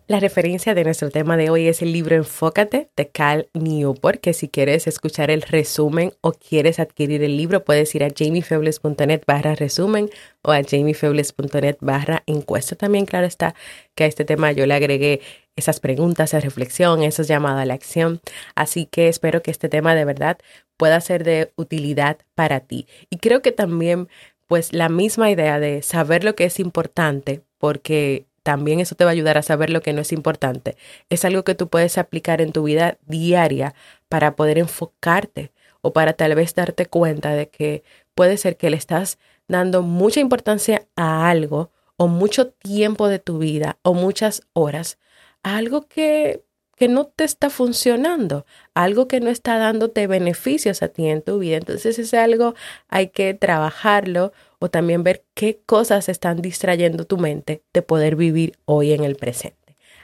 La 0.09 0.20
referencia 0.20 0.75
de 0.75 0.83
nuestro 0.83 1.11
tema 1.11 1.37
de 1.37 1.51
hoy 1.51 1.68
es 1.68 1.83
el 1.83 1.92
libro 1.92 2.16
Enfócate 2.16 2.88
de 2.96 3.09
Cal 3.09 3.49
Newport, 3.55 4.20
que 4.20 4.33
si 4.35 4.49
quieres 4.49 4.87
escuchar 4.87 5.31
el 5.31 5.42
resumen 5.42 6.12
o 6.20 6.33
quieres 6.33 6.81
adquirir 6.81 7.22
el 7.22 7.37
libro, 7.37 7.64
puedes 7.64 7.94
ir 7.94 8.03
a 8.03 8.09
jamiefebles.net 8.16 9.22
barra 9.27 9.55
resumen 9.55 10.09
o 10.42 10.53
a 10.53 10.62
jamiefebles.net 10.62 11.77
barra 11.81 12.22
encuesta. 12.27 12.75
También, 12.77 13.05
claro 13.05 13.27
está, 13.27 13.55
que 13.94 14.05
a 14.05 14.07
este 14.07 14.25
tema 14.25 14.53
yo 14.53 14.66
le 14.66 14.75
agregué 14.75 15.20
esas 15.57 15.81
preguntas 15.81 16.31
de 16.31 16.40
reflexión, 16.40 17.03
esos 17.03 17.29
llamados 17.29 17.61
a 17.61 17.64
la 17.64 17.75
acción. 17.75 18.21
Así 18.55 18.87
que 18.87 19.09
espero 19.09 19.42
que 19.42 19.51
este 19.51 19.69
tema 19.69 19.95
de 19.95 20.05
verdad 20.05 20.38
pueda 20.77 21.01
ser 21.01 21.25
de 21.25 21.53
utilidad 21.57 22.19
para 22.35 22.61
ti. 22.61 22.87
Y 23.11 23.16
creo 23.16 23.42
que 23.42 23.53
también, 23.53 24.09
pues, 24.47 24.73
la 24.73 24.88
misma 24.88 25.31
idea 25.31 25.59
de 25.59 25.83
saber 25.83 26.25
lo 26.25 26.35
que 26.37 26.45
es 26.45 26.61
importante, 26.61 27.42
porque 27.59 28.27
también 28.42 28.79
eso 28.79 28.95
te 28.95 29.05
va 29.05 29.11
a 29.11 29.12
ayudar 29.12 29.38
a 29.38 29.42
saber 29.42 29.71
lo 29.71 29.81
que 29.81 29.92
no 29.92 30.03
es 30.03 30.12
importante. 30.12 30.77
Es 31.09 31.25
algo 31.25 31.42
que 31.42 31.57
tú 31.57 31.69
puedes 31.69 31.99
aplicar 31.99 32.40
en 32.40 32.53
tu 32.53 32.62
vida 32.62 32.99
diaria 33.07 33.75
para 34.09 34.37
poder 34.37 34.59
enfocarte 34.59 35.51
o 35.81 35.92
para 35.92 36.12
tal 36.12 36.35
vez 36.35 36.55
darte 36.55 36.87
cuenta 36.87 37.35
de 37.35 37.49
que 37.49 37.83
puede 38.14 38.37
ser 38.37 38.57
que 38.57 38.71
le 38.71 38.77
estás 38.77 39.19
dando 39.49 39.83
mucha 39.83 40.21
importancia 40.21 40.87
a 40.95 41.29
algo 41.29 41.71
o 41.97 42.09
mucho 42.09 42.49
tiempo 42.49 43.09
de 43.09 43.19
tu 43.19 43.38
vida 43.38 43.79
o 43.83 43.95
muchas 43.95 44.42
horas 44.53 44.99
algo 45.47 45.87
que, 45.87 46.45
que 46.77 46.89
no 46.89 47.07
te 47.07 47.23
está 47.23 47.51
funcionando, 47.51 48.47
algo 48.75 49.07
que 49.07 49.21
no 49.21 49.31
está 49.31 49.59
dándote 49.59 50.09
beneficios 50.09 50.83
a 50.83 50.89
ti 50.89 51.07
en 51.07 51.23
tu 51.23 51.39
vida. 51.39 51.59
Entonces 51.59 52.01
es 52.01 52.13
algo, 52.15 52.55
hay 52.89 53.11
que 53.11 53.33
trabajarlo 53.33 54.33
o 54.59 54.71
también 54.71 55.05
ver 55.05 55.25
qué 55.35 55.61
cosas 55.65 56.09
están 56.09 56.43
distrayendo 56.43 57.05
tu 57.05 57.17
mente 57.19 57.63
de 57.73 57.83
poder 57.83 58.17
vivir 58.17 58.59
hoy 58.65 58.93
en 58.93 59.05
el 59.05 59.15
presente. 59.15 59.56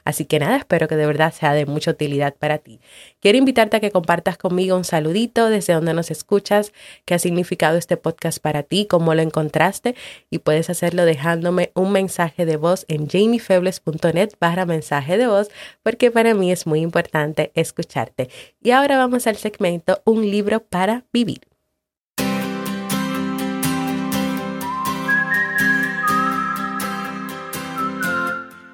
Así 0.05 0.25
que 0.25 0.39
nada, 0.39 0.57
espero 0.57 0.89
que 0.89 0.97
de 0.97 1.07
verdad 1.07 1.33
sea 1.33 1.53
de 1.53 1.67
mucha 1.67 1.91
utilidad 1.93 2.35
para 2.35 2.59
ti. 2.59 2.81
Quiero 3.21 3.39
invitarte 3.39 3.77
a 3.77 3.81
que 3.81 3.91
compartas 3.91 4.37
conmigo 4.37 4.77
un 4.77 4.85
saludito 4.85 5.49
desde 5.49 5.75
donde 5.75 5.95
nos 5.95 6.11
escuchas, 6.11 6.73
qué 7.05 7.15
ha 7.15 7.19
significado 7.19 7.77
este 7.77 7.97
podcast 7.97 8.39
para 8.41 8.63
ti, 8.63 8.87
cómo 8.87 9.15
lo 9.15 9.23
encontraste 9.23 9.95
y 10.31 10.39
puedes 10.39 10.71
hacerlo 10.71 11.05
dejándome 11.05 11.71
un 11.75 11.93
mensaje 11.93 12.47
de 12.47 12.57
voz 12.57 12.85
en 12.89 13.09
jamiefebles.net 13.09 14.31
barra 14.41 14.67
mensaje 14.67 15.19
de 15.19 15.27
voz 15.27 15.49
porque 15.83 16.11
para 16.11 16.35
mí 16.35 16.51
es 16.51 16.67
muy 16.67 16.81
importante 16.81 17.53
escucharte. 17.55 18.29
Y 18.63 18.71
ahora 18.71 18.97
vamos 18.97 19.27
al 19.27 19.37
segmento 19.37 20.01
Un 20.05 20.23
libro 20.31 20.61
para 20.61 21.05
vivir. 21.13 21.52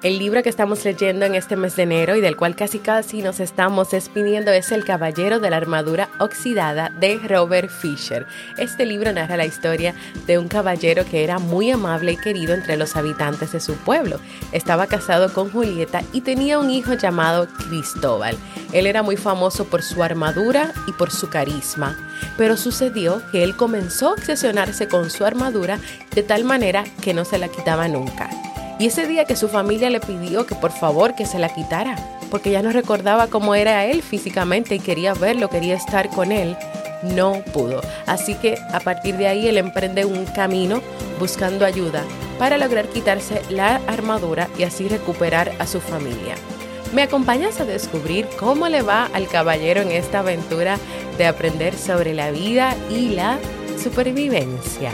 El 0.01 0.17
libro 0.17 0.41
que 0.43 0.49
estamos 0.49 0.85
leyendo 0.85 1.25
en 1.25 1.35
este 1.35 1.57
mes 1.57 1.75
de 1.75 1.83
enero 1.83 2.15
y 2.15 2.21
del 2.21 2.37
cual 2.37 2.55
casi 2.55 2.79
casi 2.79 3.21
nos 3.21 3.41
estamos 3.41 3.91
despidiendo 3.91 4.49
es 4.49 4.71
El 4.71 4.85
Caballero 4.85 5.41
de 5.41 5.49
la 5.49 5.57
Armadura 5.57 6.07
Oxidada 6.19 6.89
de 7.01 7.17
Robert 7.17 7.69
Fisher. 7.69 8.25
Este 8.57 8.85
libro 8.85 9.11
narra 9.11 9.35
la 9.35 9.45
historia 9.45 9.93
de 10.25 10.37
un 10.37 10.47
caballero 10.47 11.03
que 11.03 11.25
era 11.25 11.37
muy 11.37 11.69
amable 11.69 12.13
y 12.13 12.17
querido 12.17 12.53
entre 12.53 12.77
los 12.77 12.95
habitantes 12.95 13.51
de 13.51 13.59
su 13.59 13.73
pueblo. 13.75 14.21
Estaba 14.53 14.87
casado 14.87 15.33
con 15.33 15.51
Julieta 15.51 16.01
y 16.13 16.21
tenía 16.21 16.59
un 16.59 16.71
hijo 16.71 16.93
llamado 16.93 17.49
Cristóbal. 17.67 18.37
Él 18.71 18.87
era 18.87 19.03
muy 19.03 19.17
famoso 19.17 19.65
por 19.65 19.81
su 19.81 20.01
armadura 20.01 20.71
y 20.87 20.93
por 20.93 21.11
su 21.11 21.29
carisma, 21.29 21.97
pero 22.37 22.55
sucedió 22.55 23.21
que 23.33 23.43
él 23.43 23.57
comenzó 23.57 24.07
a 24.07 24.13
obsesionarse 24.13 24.87
con 24.87 25.09
su 25.09 25.25
armadura 25.25 25.77
de 26.15 26.23
tal 26.23 26.45
manera 26.45 26.85
que 27.01 27.13
no 27.13 27.25
se 27.25 27.37
la 27.37 27.49
quitaba 27.49 27.89
nunca. 27.89 28.29
Y 28.79 28.85
ese 28.85 29.05
día 29.07 29.25
que 29.25 29.35
su 29.35 29.49
familia 29.49 29.89
le 29.89 29.99
pidió 29.99 30.45
que 30.45 30.55
por 30.55 30.71
favor 30.71 31.13
que 31.13 31.25
se 31.25 31.37
la 31.37 31.53
quitara, 31.53 31.97
porque 32.31 32.49
ya 32.49 32.61
no 32.61 32.71
recordaba 32.71 33.27
cómo 33.27 33.53
era 33.53 33.85
él 33.85 34.01
físicamente 34.01 34.75
y 34.75 34.79
quería 34.79 35.13
verlo, 35.13 35.49
quería 35.49 35.75
estar 35.75 36.09
con 36.09 36.31
él, 36.31 36.55
no 37.03 37.43
pudo. 37.53 37.81
Así 38.05 38.35
que 38.35 38.57
a 38.71 38.79
partir 38.79 39.17
de 39.17 39.27
ahí 39.27 39.49
él 39.49 39.57
emprende 39.57 40.05
un 40.05 40.25
camino 40.25 40.81
buscando 41.19 41.65
ayuda 41.65 42.03
para 42.37 42.57
lograr 42.57 42.87
quitarse 42.87 43.41
la 43.49 43.81
armadura 43.85 44.47
y 44.57 44.63
así 44.63 44.87
recuperar 44.87 45.51
a 45.59 45.67
su 45.67 45.81
familia. 45.81 46.35
¿Me 46.93 47.03
acompañas 47.03 47.59
a 47.59 47.65
descubrir 47.65 48.27
cómo 48.39 48.69
le 48.69 48.81
va 48.81 49.09
al 49.13 49.27
caballero 49.27 49.81
en 49.81 49.91
esta 49.91 50.19
aventura 50.19 50.77
de 51.17 51.27
aprender 51.27 51.77
sobre 51.77 52.13
la 52.13 52.31
vida 52.31 52.77
y 52.89 53.09
la 53.09 53.39
supervivencia? 53.77 54.93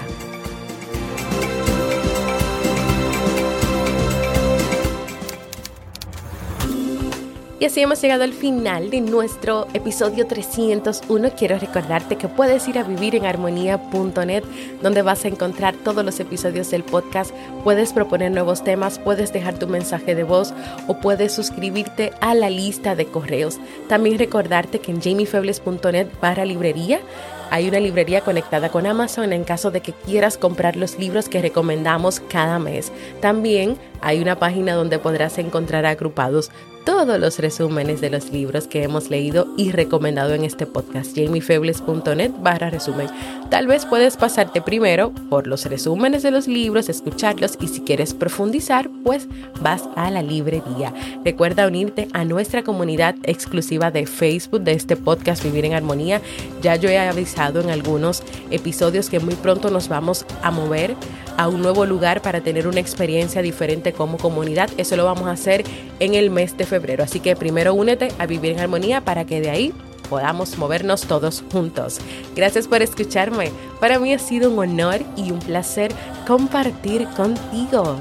Y 7.58 7.64
así 7.64 7.80
hemos 7.80 8.02
llegado 8.02 8.26
al 8.26 8.34
final 8.34 8.90
de 8.90 9.00
nuestro 9.00 9.68
episodio 9.74 10.28
301. 10.28 11.32
Quiero 11.38 11.58
recordarte 11.58 12.18
que 12.18 12.28
puedes 12.28 12.68
ir 12.68 12.78
a 12.78 12.84
vivirenarmonía.net 12.84 14.44
donde 14.82 15.02
vas 15.02 15.24
a 15.24 15.30
encontrar 15.30 15.74
todos 15.74 16.04
los 16.04 16.20
episodios 16.20 16.70
del 16.70 16.84
podcast. 16.84 17.34
Puedes 17.64 17.94
proponer 17.94 18.34
nuevos 18.34 18.62
temas, 18.62 19.00
puedes 19.00 19.32
dejar 19.32 19.58
tu 19.58 19.68
mensaje 19.68 20.16
de 20.16 20.24
voz 20.24 20.54
o 20.88 21.00
puedes 21.00 21.32
suscribirte 21.32 22.12
a 22.20 22.36
la 22.36 22.50
lista 22.50 22.94
de 22.94 23.06
correos. 23.06 23.58
También 23.88 24.20
recordarte 24.20 24.80
que 24.80 24.92
en 24.92 25.02
jamiefebles.net 25.02 26.08
para 26.20 26.44
librería 26.44 27.00
hay 27.52 27.70
una 27.70 27.80
librería 27.80 28.20
conectada 28.20 28.70
con 28.70 28.86
Amazon 28.86 29.32
en 29.32 29.46
caso 29.46 29.72
de 29.72 29.80
que 29.80 29.94
quieras 29.94 30.38
comprar 30.38 30.76
los 30.76 31.00
libros 31.00 31.30
que 31.30 31.42
recomendamos 31.42 32.20
cada 32.20 32.60
mes. 32.60 32.92
También 33.22 33.78
hay 34.02 34.20
una 34.20 34.40
página 34.40 34.74
donde 34.74 35.00
podrás 35.00 35.38
encontrar 35.38 35.86
agrupados 35.86 36.52
todos 36.86 37.20
los 37.20 37.40
resúmenes 37.40 38.00
de 38.00 38.12
los 38.12 38.32
libros 38.32 38.68
que 38.68 38.84
hemos 38.84 39.10
leído 39.10 39.48
y 39.58 39.72
recomendado 39.72 40.34
en 40.34 40.44
este 40.44 40.68
podcast, 40.68 41.18
jamiefebles.net 41.18 42.32
barra 42.40 42.70
resumen. 42.70 43.08
Tal 43.50 43.66
vez 43.66 43.86
puedes 43.86 44.18
pasarte 44.18 44.62
primero 44.62 45.12
por 45.30 45.48
los 45.48 45.66
resúmenes 45.66 46.22
de 46.22 46.32
los 46.32 46.48
libros, 46.48 46.88
escucharlos 46.88 47.58
y 47.60 47.68
si 47.68 47.82
quieres 47.82 48.14
profundizar, 48.14 48.90
pues 49.04 49.28
vas 49.62 49.90
a 49.96 50.12
la 50.12 50.22
librería. 50.22 50.94
Recuerda 51.24 51.68
unirte 51.68 52.08
a 52.14 52.24
nuestra 52.24 52.64
comunidad 52.64 53.16
exclusiva 53.24 53.90
de 53.90 54.06
Facebook 54.06 54.62
de 54.62 54.74
este 54.74 54.96
podcast 54.96 55.44
Vivir 55.44 55.66
en 55.66 55.74
Armonía. 55.74 56.22
Ya 56.62 56.76
yo 56.76 56.90
he 56.90 57.00
avisado 57.00 57.62
en 57.62 57.72
algunos 57.72 58.22
episodios 58.52 59.10
que 59.10 59.20
muy 59.20 59.36
pronto 59.36 59.72
nos 59.72 59.90
vamos 59.90 60.26
a 60.44 60.52
mover 60.52 60.96
a 61.38 61.48
un 61.48 61.62
nuevo 61.62 61.86
lugar 61.86 62.22
para 62.22 62.42
tener 62.42 62.68
una 62.68 62.80
experiencia 62.80 63.42
diferente 63.42 63.94
como 63.94 64.18
comunidad. 64.18 64.70
Eso 64.78 64.96
lo 64.96 65.06
vamos 65.06 65.28
a 65.28 65.32
hacer 65.32 65.64
en 66.00 66.14
el 66.14 66.30
mes 66.30 66.58
de 66.58 66.66
febrero. 66.66 67.04
Así 67.04 67.20
que 67.20 67.36
primero 67.36 67.74
únete 67.74 68.10
a 68.18 68.26
Vivir 68.26 68.54
en 68.54 68.60
Armonía 68.60 69.02
para 69.02 69.26
que 69.26 69.42
de 69.42 69.50
ahí 69.50 69.74
podamos 70.10 70.58
movernos 70.58 71.02
todos 71.02 71.44
juntos. 71.52 72.00
Gracias 72.36 72.68
por 72.68 72.82
escucharme. 72.82 73.52
Para 73.80 74.00
mí 74.00 74.14
ha 74.14 74.20
sido 74.20 74.52
un 74.52 74.60
honor 74.60 75.02
y 75.16 75.32
un 75.32 75.40
placer 75.40 75.92
compartir 76.28 77.08
contigo. 77.10 77.98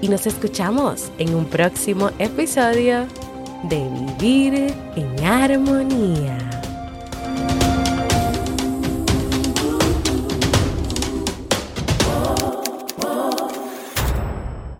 Y 0.00 0.08
nos 0.08 0.26
escuchamos 0.26 1.10
en 1.18 1.34
un 1.34 1.44
próximo 1.44 2.10
episodio 2.18 3.06
de 3.64 3.88
Vivir 4.18 4.74
en 4.96 5.24
Armonía. 5.24 6.61